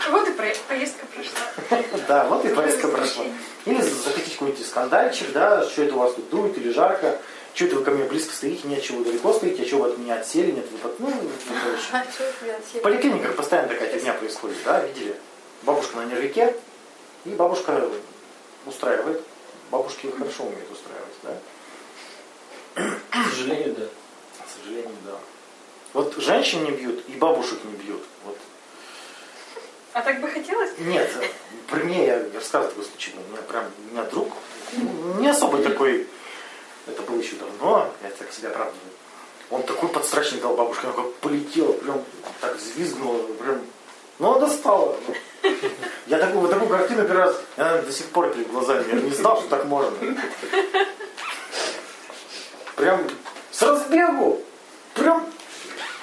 [0.10, 1.84] Вот и поездка прошла.
[2.08, 3.26] Да, вот и поездка прошла.
[3.66, 7.20] Или захотите какой-нибудь скандальчик, да, что это у вас тут дует или жарко,
[7.58, 9.88] что это вы ко мне близко стоите, нет, чего вы далеко стоите, а что вы
[9.88, 11.00] от меня отсели, нет, вы под...
[11.00, 11.32] Ну, вот
[11.64, 11.88] короче.
[11.92, 12.78] А?
[12.78, 15.16] В поликлиниках постоянно такая фигня происходит, да, видели?
[15.64, 16.56] Бабушка на нервике,
[17.26, 17.90] и бабушка
[18.68, 19.24] устраивает.
[19.72, 22.94] Бабушки хорошо умеют устраивать, да?
[23.10, 23.86] К сожалению, да.
[23.86, 25.18] К сожалению, да.
[25.94, 28.04] Вот женщин не бьют и бабушек не бьют.
[28.24, 28.38] Вот.
[29.94, 30.78] А так бы хотелось?
[30.78, 31.12] Нет,
[31.72, 34.32] при мне я рассказывал такой случай, у меня прям, у меня друг,
[34.74, 36.08] ну, не особо такой,
[36.88, 38.82] это было еще давно, я так себя оправдываю.
[39.50, 42.04] Он такой подстрачник дал бабушке, она как полетела, прям
[42.42, 43.62] так взвизгнула, прям,
[44.20, 44.96] ну она достала.
[46.08, 49.12] Я такую, вот такую картину первый раз, она до сих пор перед глазами, я не
[49.12, 49.96] знал, что так можно.
[52.76, 53.08] Прям
[53.52, 54.42] с разбегу,
[54.94, 55.26] прям,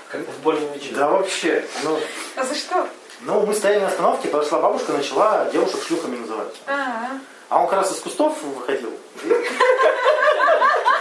[0.09, 0.97] Как в больном вечере.
[0.97, 1.99] да вообще, ну,
[2.37, 2.89] А за что?
[3.21, 6.55] ну мы стояли на остановке, подошла бабушка, начала девушек шлюхами называть.
[6.67, 7.11] А,
[7.49, 8.91] А он как раз из кустов выходил.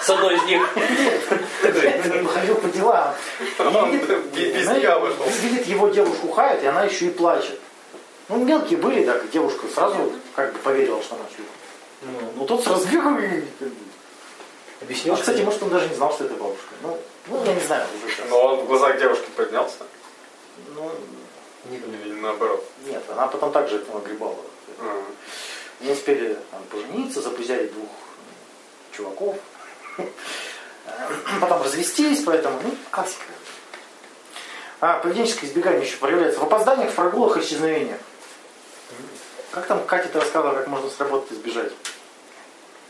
[0.04, 0.62] С одной из них.
[2.22, 3.16] Выходил по делам.
[3.60, 7.60] Он Видит, его девушку хает, и она еще и плачет.
[8.28, 11.51] Ну, мелкие были, так, девушка сразу как бы поверила, что она шлюха.
[12.01, 13.43] Ну, Ну, тот с разбегом и...
[14.82, 16.74] Объяснил, А, кстати, может, он даже не знал, что это бабушка.
[16.82, 17.86] Ну, ну я не знаю.
[18.04, 18.26] уже сейчас.
[18.30, 19.78] Но он в глазах девушки поднялся.
[20.76, 20.91] Ну,
[21.70, 21.78] Не.
[21.78, 22.66] Или наоборот.
[22.86, 24.36] нет, она потом также этого огребала.
[25.80, 27.89] Не успели там, пожениться, запузяли двух
[28.91, 29.38] чуваков.
[31.41, 33.24] Потом развестись, поэтому, ну, классика.
[34.80, 38.00] А, поведенческое избегание еще проявляется в опозданиях, в прогулах исчезновениях.
[39.52, 41.72] Как там Катя ты рассказывала, как можно с работы избежать?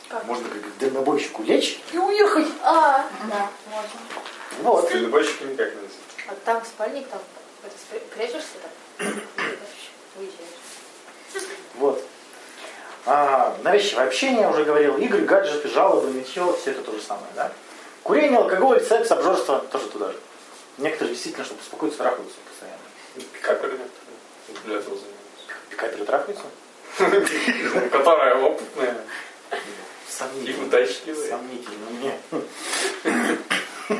[0.07, 0.23] Как?
[0.25, 2.47] Можно как дальнобойщику лечь и уехать.
[2.61, 3.99] А, да, можно.
[4.61, 4.89] Вот.
[4.89, 5.95] Дальнобойщики никак нельзя.
[6.29, 7.19] А там спальник, там
[8.15, 8.47] прячешься
[8.97, 9.07] там?
[10.15, 11.49] Выезжаешь.
[11.75, 12.03] Вот.
[13.05, 17.27] А, навязчивое общение, я уже говорил, игры, гаджеты, жалобы, нытье, все это то же самое,
[17.35, 17.51] да?
[18.03, 20.17] Курение, алкоголь, секс, обжорство, тоже туда же.
[20.77, 23.29] Некоторые действительно, чтобы успокоиться, трахаются постоянно.
[23.33, 23.77] Пикаперы
[24.65, 25.69] для этого занимаются.
[25.69, 26.43] Пикаперы трахаются?
[27.91, 28.95] Которая опытная
[29.51, 30.67] и Сомнительно.
[30.67, 31.29] удачливая.
[31.29, 32.17] Сомнительно мне.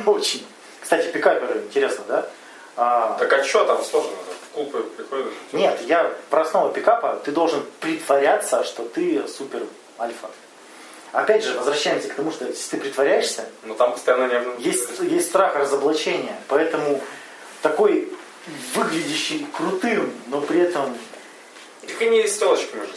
[0.06, 0.46] Очень.
[0.80, 2.28] Кстати, пикаперы, интересно, да?
[2.76, 4.10] А, Так а что там сложно?
[4.54, 5.32] В клубы приходят?
[5.52, 9.62] Нет, я про основу пикапа, ты должен притворяться, что ты супер
[9.98, 10.30] альфа.
[11.10, 14.54] Опять же, возвращаемся к тому, что если ты притворяешься, Но там постоянно нервно.
[14.58, 16.36] есть, есть страх разоблачения.
[16.46, 17.00] Поэтому
[17.62, 18.12] такой
[18.74, 20.96] выглядящий крутым, но при этом
[21.86, 22.92] Так они с телочками же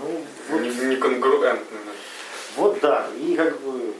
[0.00, 1.82] ну, вот, не, не конгруентными.
[2.54, 3.08] вот да.
[3.16, 3.94] И как бы Ну,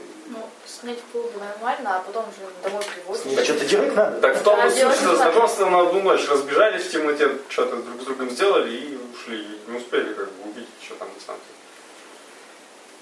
[0.69, 3.45] снять клубы нормально, а потом уже домой с ней привозишь.
[3.45, 4.21] что-то делать надо.
[4.21, 8.03] Так в том Да, суть, что знакомство на одну ночь разбежались в темноте, что-то друг
[8.03, 9.41] с другом сделали и ушли.
[9.41, 11.41] И не успели как бы увидеть, что там на самом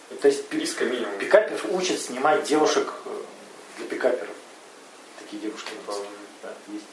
[0.08, 0.20] деле.
[0.20, 1.18] То есть Риска минимум.
[1.18, 3.10] пикапер учат снимать девушек э,
[3.78, 4.34] для пикаперов.
[5.18, 5.72] Такие девушки.
[6.42, 6.84] Да, есть.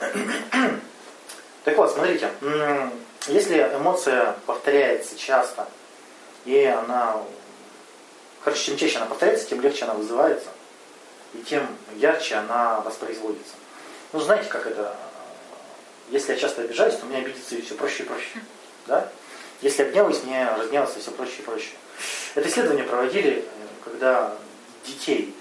[1.64, 2.28] Так вот, смотрите,
[3.28, 5.68] если эмоция повторяется часто,
[6.44, 7.22] и она,
[8.44, 10.48] короче, чем чаще она повторяется, тем легче она вызывается,
[11.34, 11.66] и тем
[11.96, 13.54] ярче она воспроизводится.
[14.12, 14.94] Ну, знаете, как это,
[16.10, 18.28] если я часто обижаюсь, то мне обидеться все проще и проще.
[18.86, 19.08] Да?
[19.62, 21.70] Если я гневаюсь, мне разгневаться все проще и проще.
[22.34, 23.44] Это исследование проводили,
[23.84, 24.34] когда
[24.84, 25.34] детей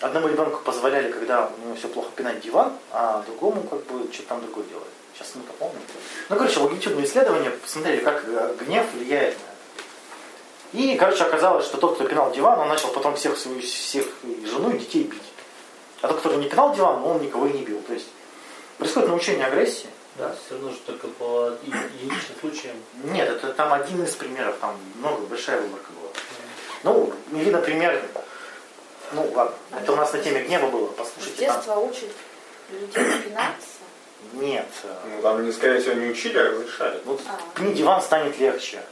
[0.00, 4.30] одному ребенку позволяли, когда у него все плохо пинать диван, а другому как бы что-то
[4.30, 4.88] там другое делать.
[5.14, 5.80] Сейчас мы-то помним.
[6.28, 9.53] Ну, короче, логитюдные исследования посмотрели, как э, гнев влияет на это.
[10.74, 14.44] И, короче, оказалось, что тот, кто пинал диван, он начал потом всех свою всех и
[14.44, 15.22] жену и детей бить.
[16.02, 17.80] А тот, который не пинал диван, он никого и не бил.
[17.82, 18.08] То есть
[18.78, 19.86] происходит научение агрессии.
[20.16, 22.76] Да, все равно же только по единичным случаям.
[23.04, 26.10] Нет, это там один из примеров, там много, большая выборка была.
[26.82, 28.02] Ну, или, например,
[29.12, 31.56] ну ладно, это у нас на теме гнева было, С послушайте там.
[31.56, 32.10] детства учат
[32.70, 33.68] людей пинаться.
[34.34, 37.00] Нет, э, Ну, там, не, скорее всего, не учили, а разрешали.
[37.04, 37.38] вот А.
[37.54, 38.82] пни диван станет легче.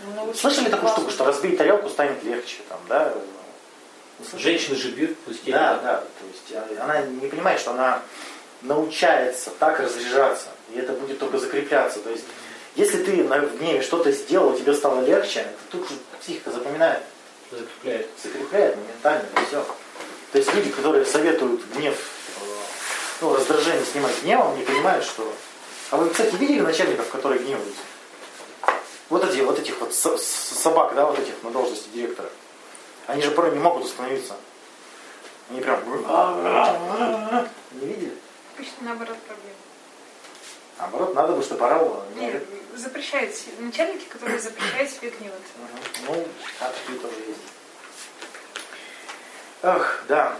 [0.00, 3.12] Ну, Слышали такую штуку, что разбей тарелку станет легче, там, да?
[4.36, 5.52] Женщины же бьют пустей.
[5.52, 8.02] Да, да, то есть а, она не понимает, что она
[8.62, 12.00] научается так разряжаться, и это будет только закрепляться.
[12.00, 12.24] То есть,
[12.74, 17.00] если ты на в гневе что-то сделал, тебе стало легче, это тут же психика запоминает,
[17.50, 18.08] Закрепляет.
[18.22, 19.64] закрепляет моментально, и все.
[20.32, 22.44] То есть люди, которые советуют гнев, э,
[23.20, 25.32] ну, раздражение снимать гневом, не понимают, что...
[25.90, 27.80] А вы, кстати, видели начальников, которые гневаются?
[29.08, 32.28] Вот эти, вот этих вот собак, да, вот этих на должности директора.
[33.06, 34.36] Они же порой не могут остановиться.
[35.50, 35.82] Они прям...
[37.72, 38.14] Не видели?
[38.54, 39.56] Обычно наоборот проблема.
[40.78, 42.04] Наоборот, надо бы, чтобы орал.
[42.14, 42.44] не Нет,
[42.76, 45.52] запрещают начальники, которые запрещают себе гневаться.
[46.06, 46.28] Ну,
[46.60, 47.40] а такие тоже есть.
[49.62, 50.36] Ах, да.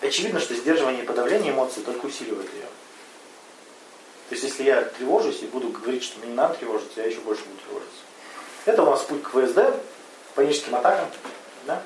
[0.00, 2.66] Очевидно, что сдерживание и подавление эмоций только усиливает ее.
[4.28, 7.20] То есть, если я тревожусь и буду говорить, что мне не надо тревожиться, я еще
[7.20, 8.00] больше буду тревожиться.
[8.66, 9.74] Это у нас путь к ВСД,
[10.34, 11.08] паническим атакам.
[11.66, 11.82] Да?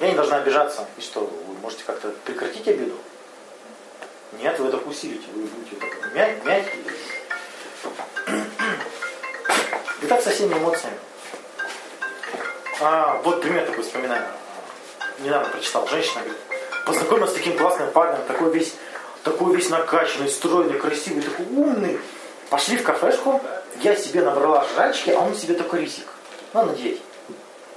[0.00, 0.88] Я не должна обижаться.
[0.96, 2.94] И что, вы можете как-то прекратить обиду?
[4.40, 5.26] Нет, вы только усилите.
[5.34, 6.14] Вы будете так
[6.44, 6.84] мягкие.
[10.00, 10.96] И так со всеми эмоциями.
[12.80, 14.28] А, вот пример такой вспоминаю.
[15.18, 15.86] Недавно прочитал.
[15.88, 16.38] Женщина говорит,
[16.86, 18.74] познакомилась с таким классным парнем, такой весь,
[19.22, 21.98] такой весь накачанный, стройный, красивый, такой умный.
[22.50, 23.40] Пошли в кафешку,
[23.80, 26.06] я себе набрала жрачки, а он себе такой рисик.
[26.54, 27.00] Ну, на диете.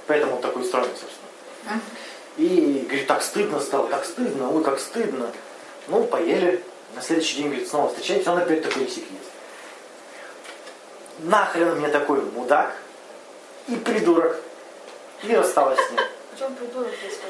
[0.06, 1.80] Поэтому он такой стройный, собственно.
[2.38, 5.30] И, говорит, так стыдно стало, так стыдно, ой, как стыдно.
[5.88, 6.64] Ну, поели.
[6.94, 9.30] На следующий день, говорит, снова встречаемся, он опять такой рисик ест.
[11.20, 12.74] Нахрен мне такой мудак
[13.68, 14.36] и придурок.
[15.22, 16.00] И рассталась с ним.
[16.34, 17.20] В чем придурок, если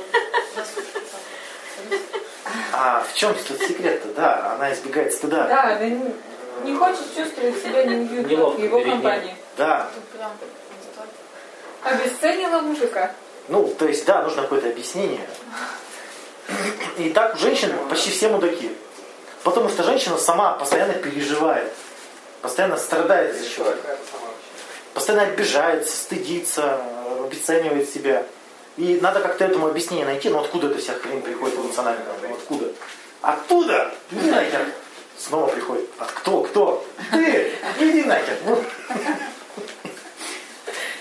[2.72, 4.08] А в чем тут секрет-то?
[4.14, 5.46] Да, она избегает стыда.
[5.46, 6.14] Да, она не,
[6.64, 9.36] не хочет чувствовать себя неуютно в его компании.
[9.56, 9.88] Да.
[11.82, 13.12] Обесценила мужика.
[13.48, 15.26] Ну, то есть, да, нужно какое-то объяснение.
[16.98, 18.70] И так у женщин почти все мудаки.
[19.42, 21.72] Потому что женщина сама постоянно переживает.
[22.40, 23.98] Постоянно страдает из-за чего-то.
[24.94, 26.80] Постоянно обижается, стыдится,
[27.24, 28.24] обесценивает себя.
[28.76, 30.28] И надо как-то этому объяснение найти.
[30.30, 32.04] Ну откуда эта вся хрень приходит эмоционально?
[32.22, 32.72] Ну откуда?
[33.20, 33.94] Оттуда?
[34.10, 34.66] Иди нахер.
[35.18, 35.88] Снова приходит.
[35.98, 36.42] А кто?
[36.42, 36.84] Кто?
[37.12, 37.52] Ты!
[37.80, 38.36] Иди нахер.
[38.46, 38.62] Ну.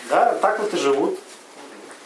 [0.09, 1.19] Да, так вот и живут.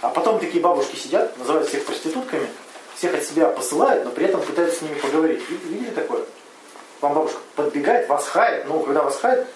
[0.01, 2.47] А потом такие бабушки сидят, называют всех проститутками,
[2.95, 5.41] всех от себя посылают, но при этом пытаются с ними поговорить.
[5.49, 6.23] Вид- Видели такое?
[7.01, 9.47] Вам бабушка подбегает, вас хает, но когда вас хает,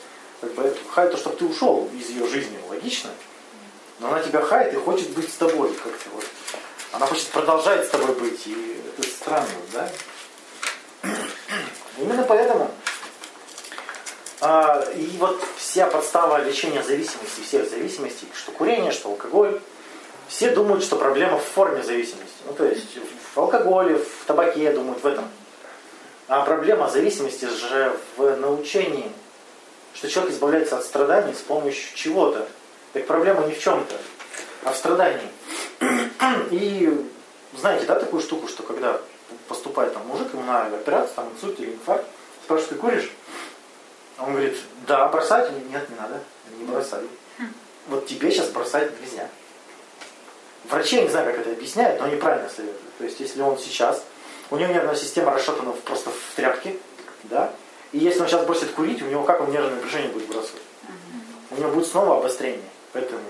[0.41, 3.11] как бы хает то, чтобы ты ушел из ее жизни, логично.
[3.99, 6.25] Но она тебя хает и хочет быть с тобой как-то вот.
[6.91, 9.89] Она хочет продолжать с тобой быть, и это странно, да?
[11.97, 12.71] Именно поэтому
[14.41, 19.59] а, и вот вся подстава лечения зависимости, всех зависимостей, что курение, что алкоголь,
[20.29, 22.37] все думают, что проблема в форме зависимости.
[22.45, 22.97] Ну, то есть
[23.33, 25.27] в алкоголе, в табаке думают в этом.
[26.27, 29.11] А проблема зависимости же в научении,
[29.93, 32.47] что человек избавляется от страданий с помощью чего-то.
[32.93, 33.95] Так проблема не в чем-то,
[34.63, 35.29] а в страдании.
[36.51, 37.07] И
[37.57, 38.99] знаете, да, такую штуку, что когда
[39.47, 42.05] поступает там мужик, ему на операцию, там инсульт или инфаркт,
[42.43, 43.11] спрашивает, ты куришь?
[44.17, 45.51] А Он говорит, да, бросать?
[45.71, 46.21] Нет, не надо,
[46.57, 47.07] не бросаю.
[47.87, 49.27] Вот тебе сейчас бросать нельзя.
[50.65, 52.97] Врачи, я не знаю, как это объясняют, но они правильно советуют.
[52.97, 54.03] То есть, если он сейчас,
[54.51, 56.75] у него нервная система расшатана просто в тряпке,
[57.23, 57.51] да,
[57.91, 60.61] и если он сейчас бросит курить, у него как он нервное напряжение будет бросать?
[61.51, 62.61] У него будет снова обострение.
[62.93, 63.21] Поэтому...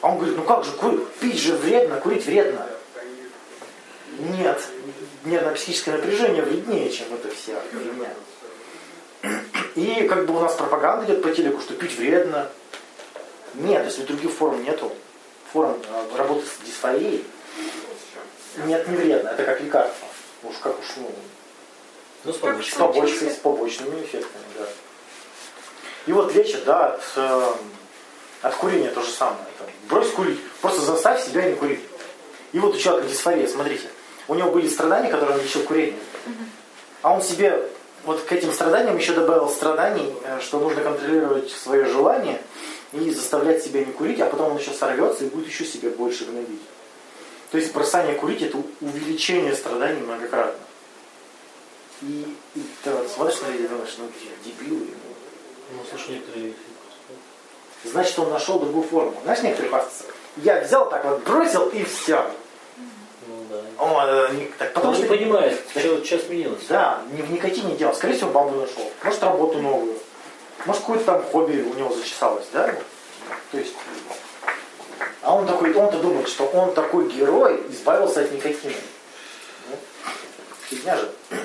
[0.00, 2.66] А он говорит, ну как же, кури- пить же вредно, курить вредно.
[4.18, 4.60] Нет,
[5.24, 8.10] нервно-психическое напряжение вреднее, чем это вся фигня.
[9.76, 12.50] И как бы у нас пропаганда идет по телеку, что пить вредно.
[13.54, 14.92] Нет, если других форм нету,
[15.52, 17.24] форм э, работы с дисфорией,
[18.64, 20.06] нет, не вредно, это как лекарство.
[20.44, 21.10] Уж как уж, ну,
[22.24, 22.78] Ну, с с помощью.
[22.78, 24.66] побочкой, с побочными эффектами, да.
[26.06, 27.52] И вот лечат, да, э,
[28.42, 29.44] от курения то же самое.
[29.58, 31.80] Там, брось курить, просто заставь себя не курить.
[32.52, 33.88] И вот у человека дисфория, смотрите,
[34.28, 35.98] у него были страдания, которые он лечил курением.
[37.02, 37.68] А он себе
[38.04, 42.40] вот к этим страданиям еще добавил страданий, э, что нужно контролировать свое желание
[42.92, 46.24] и заставлять себя не курить, а потом он еще сорвется и будет еще себя больше
[46.24, 46.62] гнобить.
[47.50, 50.60] То есть бросание курить это увеличение страданий многократно.
[52.02, 54.10] И, и ты вот смотришь на людей и думаешь, ну
[54.44, 54.86] дебилы.
[54.86, 55.10] ну.
[55.72, 56.52] Ну, слушай, некоторые...
[57.84, 59.14] Значит, он нашел другую форму.
[59.24, 60.04] Знаешь, некоторые хвастаются.
[60.36, 62.24] Я взял так вот, бросил и все.
[63.26, 63.56] Ну, да.
[63.78, 66.62] О, э, не- так, потому Он не что понимает, что сейчас сменилось.
[66.68, 67.92] Да, не в никотине дело.
[67.92, 68.90] Скорее всего, бабу нашел.
[69.02, 69.96] Может, работу новую.
[70.66, 72.74] Может, какое-то там хобби у него зачесалось, да?
[73.50, 73.74] То есть,
[75.22, 78.74] а он такой, он-то думает, что он такой герой, избавился от никотина.
[79.70, 79.76] Ну,
[80.68, 81.10] фигня же.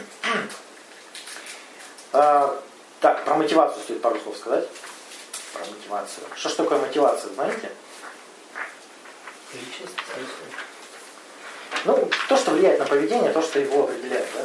[2.17, 2.57] А,
[3.01, 4.65] так, про мотивацию стоит пару слов сказать.
[5.55, 6.27] Про мотивацию.
[6.35, 7.71] Что ж такое мотивация, знаете?
[9.53, 9.95] Личность.
[11.85, 14.43] Ну, то, что влияет на поведение, то, что его определяет, да?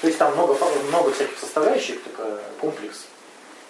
[0.00, 0.56] То есть там много,
[0.88, 3.04] много всяких составляющих, такой комплекс.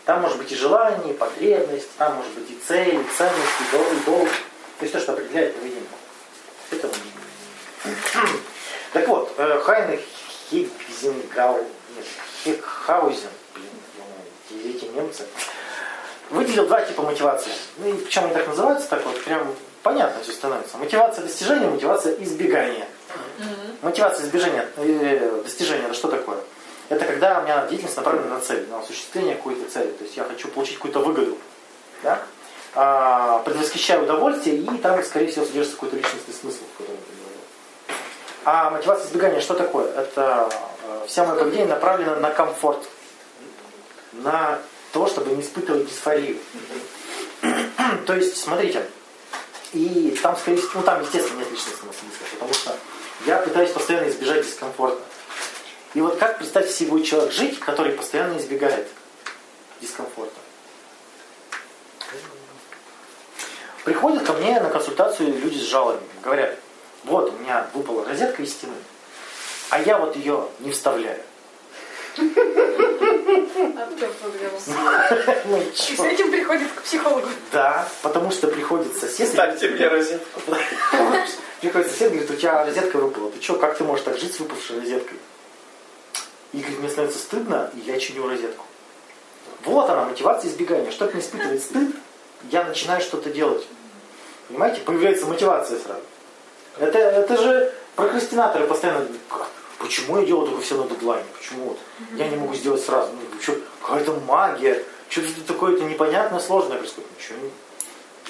[0.04, 3.76] Там может быть и желание, и потребность, там может быть и цель, и ценность, и
[3.76, 4.28] долг, и долг.
[4.78, 5.84] То есть то, что определяет поведение.
[6.70, 6.88] Это...
[8.92, 10.00] Так вот, э, Хайнрих
[10.50, 11.66] Хигзенгау,
[11.96, 12.06] нет,
[12.44, 15.26] Хекхаузен, блин, эти немцы,
[16.32, 17.52] выделил два типа мотивации.
[17.78, 20.78] Ну и причем они так называются, так вот прям понятно все становится.
[20.78, 22.86] Мотивация достижения, мотивация избегания.
[23.82, 26.38] Мотивация избежания, э, достижения, это что такое?
[26.88, 29.90] Это когда у меня деятельность направлена на цель, на осуществление какой-то цели.
[29.92, 31.38] То есть я хочу получить какую-то выгоду.
[32.02, 32.20] Да?
[32.74, 36.64] А, предвосхищаю удовольствие, и там, скорее всего, содержится какой-то личностный смысл.
[38.44, 39.92] А мотивация избегания что такое?
[39.92, 40.48] Это
[40.82, 42.82] э, вся моя поведение направлена на комфорт.
[44.12, 44.58] На
[44.92, 46.38] то, чтобы не испытывать дисфорию.
[48.06, 48.86] То есть, смотрите,
[49.72, 52.76] и там, скорее всего, ну там, естественно, нет личностного смысла, потому что
[53.26, 55.02] я пытаюсь постоянно избежать дискомфорта.
[55.94, 58.88] И вот как, представьте себе, будет человек жить, который постоянно избегает
[59.80, 60.34] дискомфорта.
[63.84, 66.06] Приходят ко мне на консультацию люди с жалобами.
[66.22, 66.56] Говорят,
[67.04, 68.76] вот у меня выпала розетка из стены,
[69.70, 71.20] а я вот ее не вставляю.
[71.20, 71.30] А в чем проблема?
[75.46, 77.26] Ну, И с этим приходит к психологу.
[77.52, 79.28] Да, потому что приходит сосед.
[79.28, 80.40] Ставьте мне розетку.
[81.60, 83.30] Приходит сосед, говорит, у тебя розетка выпала.
[83.30, 85.18] Ты что, как ты можешь так жить с выпавшей розеткой?
[86.52, 88.64] И говорит, мне становится стыдно, и я чиню розетку.
[89.64, 90.90] Вот она, мотивация избегания.
[90.90, 91.94] Чтобы не испытывать стыд,
[92.50, 93.66] я начинаю что-то делать.
[94.48, 94.80] Понимаете?
[94.80, 96.02] Появляется мотивация сразу.
[96.78, 99.48] Это, это же прокрастинаторы постоянно «Как?
[99.82, 101.26] Почему я делаю только все на дедлайне?
[101.36, 101.78] Почему вот
[102.16, 103.10] я не могу сделать сразу?
[103.12, 104.82] Ну, что, какая-то магия.
[105.08, 107.10] Что-то такое-то непонятное, сложное происходит.
[107.18, 107.50] Ничего не...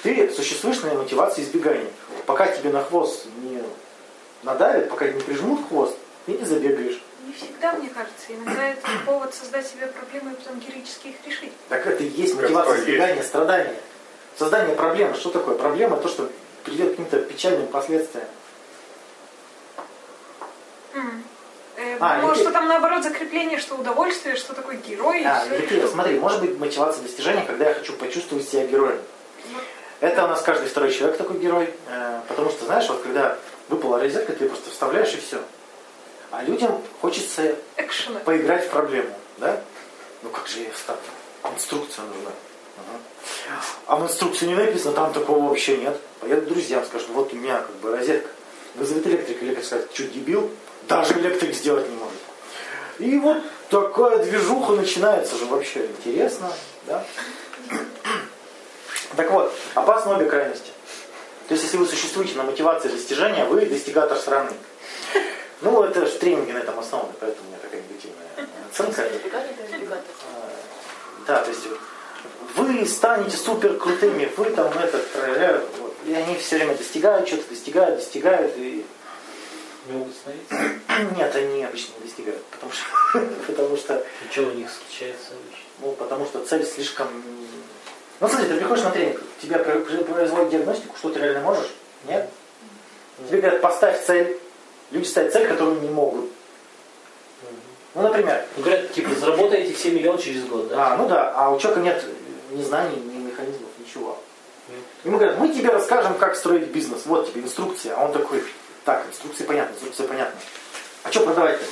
[0.02, 1.86] Ты существуешь на мотивации избегания.
[2.26, 3.62] Пока тебе на хвост не
[4.42, 5.94] надавят, пока не прижмут хвост,
[6.26, 7.00] ты не забегаешь.
[7.26, 8.30] Не всегда, мне кажется.
[8.30, 11.52] Иногда это повод создать себе проблемы и потом героически их решить.
[11.68, 13.76] Так это и есть мотивация избегания страдания.
[14.36, 15.14] Создание проблемы.
[15.14, 15.54] Что такое?
[15.54, 16.28] Проблема то, что
[16.64, 18.26] приведет к каким-то печальным последствиям.
[20.94, 21.22] М.
[21.94, 25.22] Э, А, или- что там наоборот закрепление, что удовольствие, что такой герой.
[25.24, 25.58] А, всё.
[25.58, 29.00] Никита, смотри, может быть мотивация достижения, когда я хочу почувствовать себя героем.
[30.00, 31.72] Это у нас каждый второй человек такой герой.
[31.88, 33.36] э, Потому что, знаешь, вот когда
[33.68, 35.38] выпала розетка, ты просто вставляешь и все.
[36.30, 38.20] А людям хочется Экшена.
[38.20, 39.60] поиграть в проблему, да?
[40.22, 41.02] Ну как же я вставлю?
[41.54, 42.30] Инструкция нужна.
[43.86, 45.96] А в инструкции не написано, там такого вообще нет.
[46.20, 48.28] Поеду к друзьям, скажу, «Ну вот у меня как бы розетка.
[48.76, 50.50] Вызовет электрик, электрик скажет, что дебил?
[50.92, 52.18] Даже электрик сделать не может.
[52.98, 53.38] И вот
[53.70, 56.52] такая движуха начинается же вообще интересно,
[56.86, 57.04] да?
[59.16, 60.70] Так вот, опасны обе крайности.
[61.48, 64.52] То есть, если вы существуете на мотивации достижения, вы достигатор страны.
[65.62, 68.26] Ну, это же тренинги на этом основаны, поэтому у меня такая негативная
[68.70, 69.02] оценка.
[69.02, 69.06] А,
[71.26, 71.62] Да, то есть
[72.56, 75.94] вы станете супер крутыми, вы там это, тра-ля, вот.
[76.06, 78.84] и они все время достигают, что-то достигают, достигают, и
[79.86, 81.14] Не могут становиться.
[81.18, 82.84] нет, они обычно не достигают, потому что,
[83.46, 85.62] потому что, И что у них случается обычно?
[85.80, 87.08] ну, потому что цель слишком...
[88.20, 89.20] Ну, смотри, ты приходишь на тренинг,
[89.64, 91.70] про- производят диагностику, что ты реально можешь,
[92.06, 92.30] нет?
[93.28, 94.38] Тебе говорят, поставь цель,
[94.92, 96.30] люди ставят цель, которую не могут.
[97.94, 100.92] Ну, например, Ну, говорят, типа, заработаете все миллионы через год, да?
[100.92, 102.04] А, ну да, а у человека нет
[102.50, 104.18] ни знаний, ни механизмов, ничего.
[104.68, 104.78] Нет.
[105.04, 107.02] Ему говорят, мы тебе расскажем, как строить бизнес.
[107.04, 107.94] Вот тебе инструкция.
[107.96, 108.42] А он такой,
[108.84, 110.40] так, инструкция понятна, инструкция понятна.
[111.04, 111.64] А что продавать-то?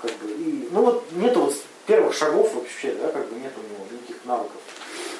[0.00, 1.54] Как бы, и, ну вот нету вот
[1.86, 4.60] первых шагов вообще, да, как бы нет у него никаких навыков.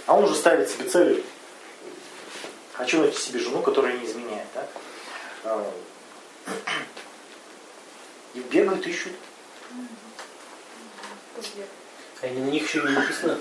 [0.06, 1.24] А он уже ставит себе цели.
[2.72, 4.66] Хочу найти себе жену, которая не изменяет, да?
[5.44, 5.72] А,
[8.34, 9.12] И бегают, ищут.
[12.22, 13.40] А на них еще не написано.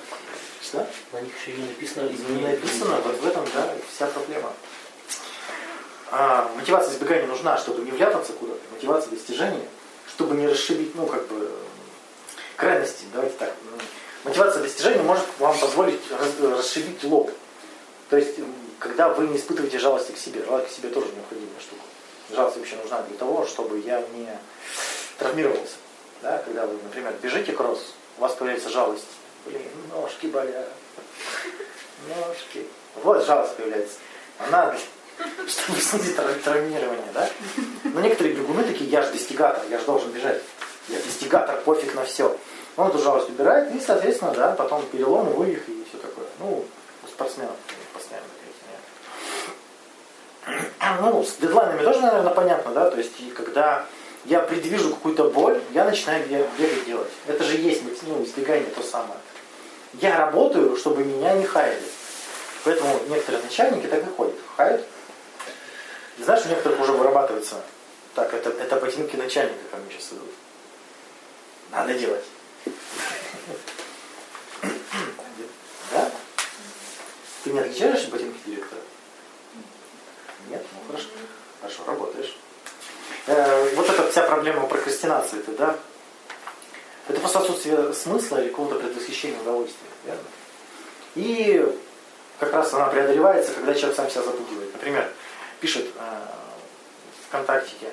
[0.61, 0.87] Что?
[1.13, 4.53] На них еще не написано Не написано, вот в этом, да, вся проблема.
[6.11, 8.59] А, мотивация избегания нужна, чтобы не вляпаться куда-то.
[8.71, 9.65] Мотивация достижения,
[10.09, 11.49] чтобы не расшибить, ну, как бы,
[12.57, 13.05] крайности.
[13.13, 13.53] Давайте так.
[14.25, 17.31] Мотивация достижения может вам позволить раз- расшибить лоб.
[18.09, 18.35] То есть,
[18.77, 20.43] когда вы не испытываете жалости к себе.
[20.45, 21.81] Жалость к себе тоже необходимая штука.
[22.29, 24.29] Жалость вообще нужна для того, чтобы я не
[25.17, 25.75] травмировался.
[26.21, 26.39] Да?
[26.39, 29.05] Когда вы, например, бежите кросс, у вас появляется жалость.
[29.45, 29.61] Блин,
[29.93, 30.69] ножки болят.
[32.09, 32.67] Ножки.
[33.03, 33.95] Вот жалость появляется.
[34.39, 34.75] Она
[35.47, 37.29] чтобы снизить тра- травмирование, да?
[37.83, 40.41] Но некоторые бегуны такие, я же достигатор, я же должен бежать.
[40.87, 42.35] Я достигатор, пофиг на все.
[42.77, 46.25] Он эту жалость убирает, и, соответственно, да, потом переломы, вывих и все такое.
[46.39, 46.65] Ну,
[47.03, 47.55] у спортсменов
[47.93, 48.53] постоянно такие
[50.47, 50.97] херня.
[51.01, 52.89] Ну, с дедлайнами тоже, наверное, понятно, да?
[52.89, 53.85] То есть, когда
[54.25, 57.09] я предвижу какую-то боль, я начинаю бе- бегать делать.
[57.27, 59.19] Это же есть ну, избегание то самое.
[59.93, 61.81] Я работаю, чтобы меня не хаяли.
[62.63, 64.35] Поэтому некоторые начальники так и ходят.
[64.55, 64.85] Хают.
[66.19, 67.61] Знаешь, у некоторых уже вырабатывается.
[68.15, 70.29] Так, это, это ботинки начальника ко мне сейчас идут.
[71.71, 72.25] Надо делать.
[75.91, 76.11] Да?
[77.43, 78.81] Ты не отличаешь ботинки директора?
[80.49, 80.65] Нет?
[80.73, 81.09] Ну хорошо.
[81.61, 82.37] Хорошо, работаешь.
[83.27, 85.79] Э, вот эта вся проблема прокрастинации, это, да?
[87.07, 89.87] Это просто отсутствие смысла или какого-то предвосхищения удовольствия.
[90.05, 90.23] Верно?
[91.15, 91.77] И
[92.39, 94.73] как раз она преодолевается, когда человек сам себя запугивает.
[94.73, 95.11] Например,
[95.61, 96.01] пишет э,
[97.29, 97.87] ВКонтактике,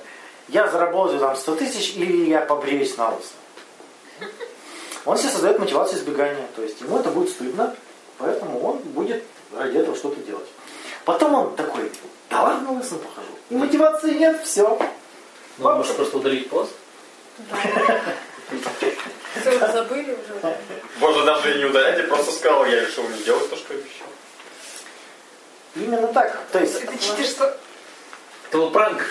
[0.48, 3.34] я заработаю там 100 тысяч или я побреюсь на лысо.
[5.04, 6.48] Он себе создает мотивацию избегания.
[6.56, 7.76] То есть ему это будет стыдно,
[8.16, 9.22] поэтому он будет
[9.56, 10.48] ради этого что-то делать.
[11.04, 11.92] Потом он такой,
[12.30, 13.28] да ладно, лысым похожу.
[13.50, 14.78] И мотивации нет, все.
[15.58, 16.72] Ну, может просто удалить пост?
[19.40, 20.56] Все, забыли уже.
[20.98, 23.56] Можно даже и не удалять, я просто сказал, я решил не делать то,
[26.18, 26.38] так.
[26.52, 27.56] То есть, Это читерство.
[28.48, 29.02] Это был пранк.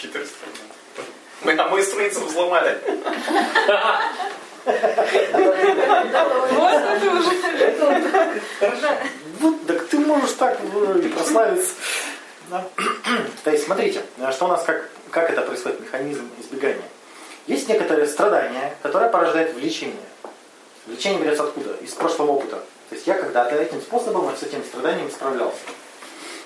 [0.00, 0.48] Читерство.
[1.42, 2.80] Мы, а мы страницу взломали.
[4.64, 4.74] Вот
[6.72, 7.30] это уже.
[9.40, 11.74] вот, так ты можешь так э, и прославиться.
[13.44, 14.02] То есть, смотрите,
[14.32, 16.82] что у нас, как, как это происходит, механизм избегания.
[17.46, 19.96] Есть некоторые страдания, которые порождают влечение.
[20.86, 21.74] Влечение берется откуда?
[21.80, 22.62] Из прошлого опыта.
[22.88, 25.58] То есть я когда-то этим способом с этим страданием справлялся.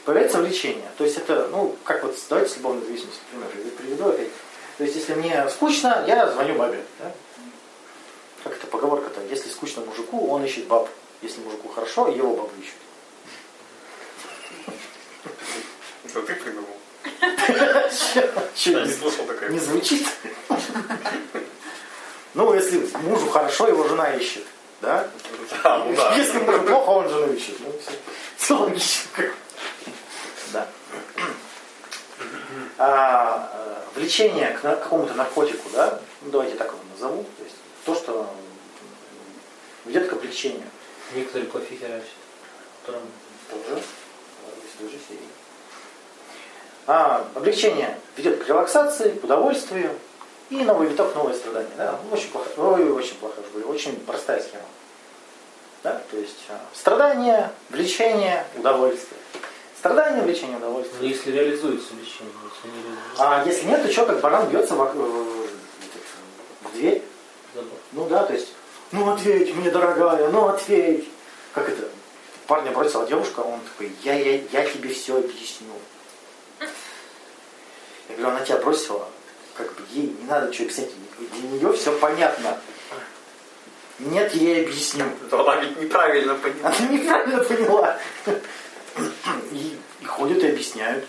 [0.04, 0.88] Появляется влечение.
[0.96, 4.30] То есть это, ну, как вот, давайте с любовной зависимостью, например, приведу опять.
[4.78, 6.82] То есть если мне скучно, я звоню бабе.
[6.98, 7.12] Да?
[8.44, 9.20] Как это поговорка-то?
[9.28, 10.88] Если скучно мужику, он ищет баб.
[11.20, 12.74] Если мужику хорошо, его бабу ищут.
[16.06, 16.76] Это ты придумал.
[18.64, 19.50] Я не слышал такое.
[19.50, 20.06] не звучит?
[22.34, 24.44] Ну, если мужу хорошо, его жена ищет.
[24.80, 25.08] Да?
[25.64, 26.14] Ну да.
[26.16, 27.56] Если мужу плохо, он жену ищет.
[27.60, 27.90] Ну, все,
[28.36, 29.10] все логично.
[30.52, 30.66] Да.
[32.82, 37.94] А, э, влечение к какому-то наркотику, да, ну, давайте так его назову, то есть то,
[37.94, 38.26] что
[39.84, 40.66] ведет к облегчению.
[41.14, 42.08] Некоторые кофе херачат.
[42.80, 43.02] Которым
[43.50, 45.28] Тоже из той же серии.
[46.86, 49.90] А, облегчение ведет к релаксации, к удовольствию
[50.48, 51.72] и новый виток, новое страдание.
[51.76, 51.98] Да?
[52.02, 54.64] Ну, Очень плохо, ой, очень плохо, очень простая схема.
[55.82, 56.00] Да?
[56.10, 59.20] То есть а, страдание, влечение, удовольствие.
[59.80, 61.10] Страдание, влечение, Ну, удовольствие.
[61.10, 64.80] если реализуется лечение, если не реализуется, А если нет, то что, как баран бьется в,
[64.82, 67.02] ок- в- в дверь?
[67.54, 67.78] забор.
[67.92, 68.48] Ну да, то есть,
[68.92, 71.08] ну ответь мне, дорогая, ну ответь.
[71.54, 71.88] Как это?
[72.46, 75.72] Парня бросила девушка, он такой, я, я, я тебе все объясню.
[76.60, 79.08] Я говорю, она тебя бросила,
[79.56, 82.58] как бы ей не надо ничего объяснять, для нее все понятно.
[83.98, 85.06] Нет, я ей объясню.
[85.30, 86.68] То она ведь неправильно поняла.
[86.78, 87.98] Она неправильно поняла.
[89.52, 91.04] И, и ходят и объясняют.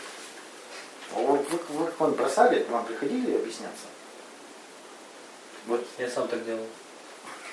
[1.14, 1.38] Вы,
[1.70, 3.86] вы к вам бросали, к вам приходили объясняться?
[5.68, 5.86] Вот.
[5.98, 6.66] Я сам так делал.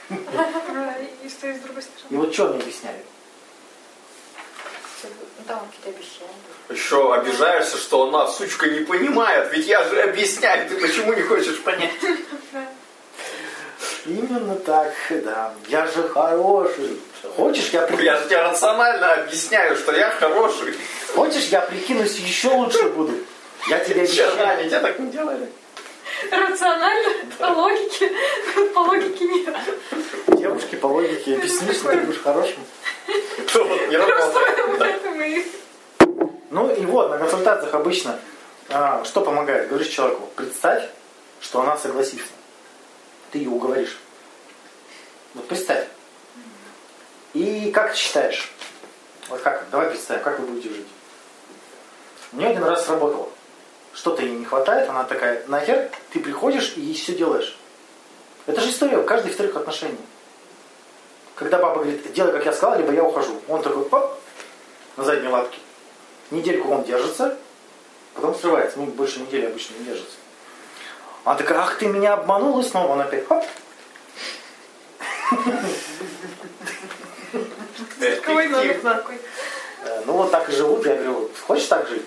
[0.08, 2.18] Да, И стоит с другой И стороны.
[2.24, 3.04] вот что они объясняют?
[5.02, 6.32] Ну, там какие-то обещания.
[6.70, 9.52] Еще обижаешься, что она, сучка, не понимает.
[9.52, 11.92] Ведь я же объясняю, ты почему не хочешь понять?
[14.08, 15.52] Именно так, да.
[15.68, 16.98] Я же хороший.
[17.36, 20.74] Хочешь, я, при- Я же тебе рационально объясняю, что я хороший.
[21.14, 23.12] Хочешь, я прикинусь еще лучше буду.
[23.68, 24.58] Я тебе Вчера обещаю.
[24.60, 25.48] они тебя так не делали.
[26.30, 28.10] Рационально, по логике,
[28.74, 29.54] по логике нет.
[30.28, 32.60] Девушке по логике объясни, что ты будешь хорошим.
[36.50, 38.18] Ну и вот, на консультациях обычно
[38.70, 39.68] а, что помогает?
[39.68, 40.84] Говоришь человеку, представь,
[41.40, 42.24] что она согласится.
[43.32, 43.98] Ты ее уговоришь.
[45.34, 45.86] Вот представь.
[47.34, 48.52] И как ты считаешь?
[49.28, 49.66] Вот как?
[49.70, 50.86] Давай представим, как вы будете жить.
[52.32, 53.28] Мне один раз сработало.
[53.92, 57.58] Что-то ей не хватает, она такая, нахер, ты приходишь и все делаешь.
[58.46, 59.98] Это же история каждой вторых отношений.
[61.34, 63.40] Когда баба говорит, делай, как я сказал, либо я ухожу.
[63.48, 64.18] Он такой, оп,
[64.96, 65.58] на задней лапке.
[66.30, 67.36] Недельку он держится,
[68.14, 68.78] потом срывается.
[68.78, 70.16] Ну, больше недели обычно не держится.
[71.28, 73.44] Она такая, ах, ты меня обманул, и снова он опять, хоп.
[79.84, 80.86] Э, Ну, вот так и живут.
[80.86, 82.06] Я говорю, хочешь так жить?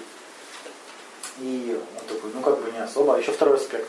[1.37, 3.13] И он такой, ну, как бы не особо.
[3.13, 3.87] А еще второй аспект.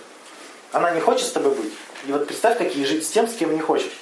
[0.70, 1.72] Она не хочет с тобой быть.
[2.06, 3.92] И вот представь, как ей жить с тем, с кем не хочешь.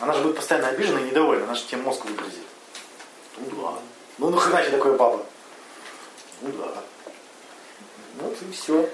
[0.00, 1.44] Она же будет постоянно обижена и недовольна.
[1.44, 2.46] Она же тебе мозг выгрызет.
[3.36, 3.78] Ну, да.
[4.18, 5.24] Ну, ну, хрена тебе такое баба.
[6.40, 6.82] Ну, да.
[8.18, 8.90] Вот и все.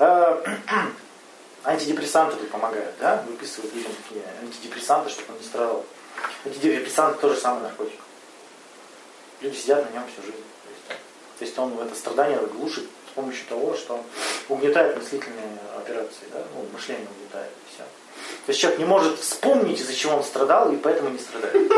[1.64, 3.22] Антидепрессанты тут помогают, да?
[3.28, 5.84] Выписывают людям такие антидепрессанты, чтобы он не страдал.
[6.46, 8.00] Антидепрессанты тоже самый наркотик.
[9.42, 10.42] Люди сидят на нем всю жизнь.
[11.38, 14.02] То есть, он это страдание глушит с помощью того, что
[14.48, 16.42] угнетает мыслительные операции, да?
[16.54, 17.82] ну, мышление угнетает, и все.
[17.82, 21.72] То есть человек не может вспомнить, из-за чего он страдал, и поэтому не страдает.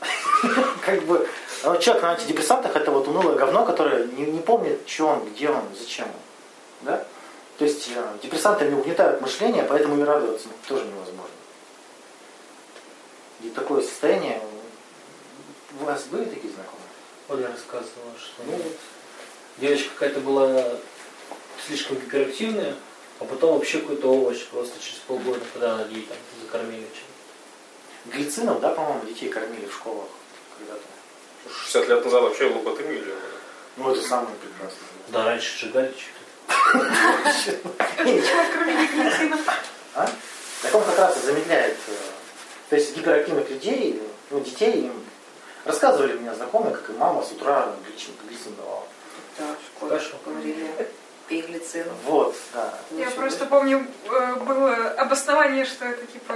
[0.84, 1.28] Как бы
[1.64, 5.62] ну, человек на антидепрессантах это вот унылое говно, которое не помнит, что он, где он,
[5.78, 6.12] зачем он.
[6.82, 7.04] Да?
[7.60, 11.34] То есть э, депрессанты не угнетают мышление, поэтому и радоваться тоже невозможно.
[13.42, 14.40] И такое состояние,
[15.78, 16.88] у вас были такие знакомые?
[17.28, 18.72] Оля рассказывала, что ну, вот,
[19.58, 20.64] девочка какая-то была
[21.66, 22.76] слишком гиперактивная,
[23.18, 28.70] а потом вообще какой-то овощ просто через полгода, когда ей там закормили чем Глицинов, да,
[28.70, 30.08] по-моему, детей кормили в школах
[30.56, 30.80] когда-то.
[31.52, 33.04] 60 лет назад вообще лоботомию
[33.76, 34.88] Ну, это самое прекрасное.
[35.08, 35.92] Да, раньше сжигали
[36.50, 37.70] что-то.
[39.94, 40.08] А?
[40.62, 41.76] Так он как раз и замедляет.
[41.88, 41.92] э,
[42.68, 44.00] То есть гиперактивных людей,
[44.30, 45.04] ну, детей, им
[45.64, 48.84] рассказывали мне знакомые, как и мама с утра глицин, глицин давала.
[49.38, 50.16] Да, в школе Хорошо.
[50.24, 50.66] говорили.
[51.28, 51.86] Пей глицин.
[52.04, 52.74] Вот, да.
[52.90, 56.34] Я Лучше просто помню, э, было обоснование, что это типа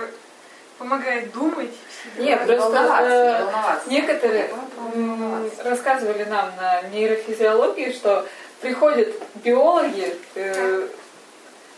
[0.78, 1.73] помогает думать.
[2.19, 3.91] Нет, просто волноваться, э, волноваться.
[3.91, 4.55] некоторые Я
[5.01, 5.62] волноваться.
[5.65, 8.27] рассказывали нам на нейрофизиологии, что
[8.60, 10.89] приходят биологи э,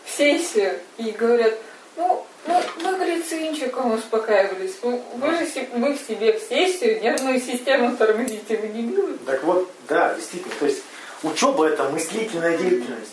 [0.04, 1.54] в сессию и говорят,
[1.96, 7.96] ну, ну, мы глицинчиком успокаивались, ну, вы же вы в себе в сессию нервную систему
[7.96, 9.18] тормозите, вы не милы.
[9.26, 10.54] Так вот, да, действительно.
[10.60, 10.82] То есть
[11.22, 13.12] учеба это мыслительная деятельность.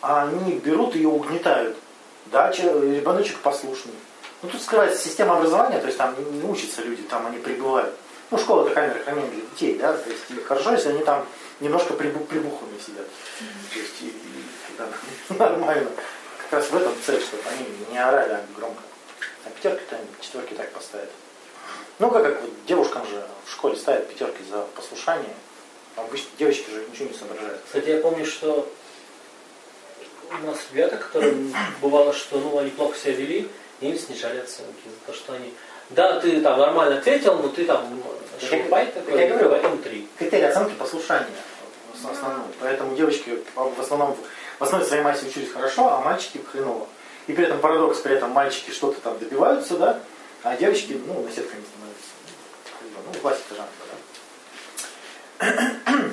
[0.00, 1.76] А они берут ее угнетают.
[2.26, 3.92] Да, че- ребеночек послушный.
[4.42, 7.94] Ну тут скрывается система образования, то есть там не, учатся люди, там они прибывают.
[8.30, 11.26] Ну, школа это камера хранения для детей, да, то есть хорошо, если они там
[11.62, 13.06] немножко прибу- прибухлыми сидят.
[13.72, 14.12] То есть и,
[15.38, 15.90] нормально.
[16.42, 18.82] Как раз в этом цель, чтобы они не орали громко.
[19.44, 21.10] А пятерки-то четверки так поставят.
[21.98, 25.34] Ну, как, как вот девушкам же в школе ставят пятерки за послушание.
[25.96, 27.60] Обычно девочки же ничего не соображают.
[27.66, 28.68] Кстати, я помню, что
[30.42, 33.48] у нас ребята, которым бывало, что ну, они плохо себя вели,
[33.80, 35.52] им снижали оценки за то, что они...
[35.90, 38.02] Да, ты там нормально ответил, но ты там
[38.40, 39.50] Я- шурпай я такой, говорю.
[39.50, 40.08] поэтому три.
[40.18, 41.26] Критерий оценки послушания
[42.10, 42.46] основном.
[42.60, 44.16] Поэтому девочки в основном
[44.58, 46.86] в основе своей массе учились хорошо, а мальчики хреново.
[47.26, 50.00] И при этом парадокс, при этом мальчики что-то там добиваются, да,
[50.42, 52.10] а девочки, ну, наседками становятся.
[53.06, 53.70] Ну, классика жанра,
[55.40, 56.08] да.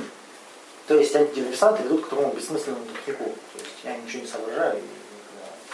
[0.87, 3.25] То есть антидепрессанты ведут к такому бессмысленному тупику.
[3.25, 4.81] То есть я ничего не соображаю,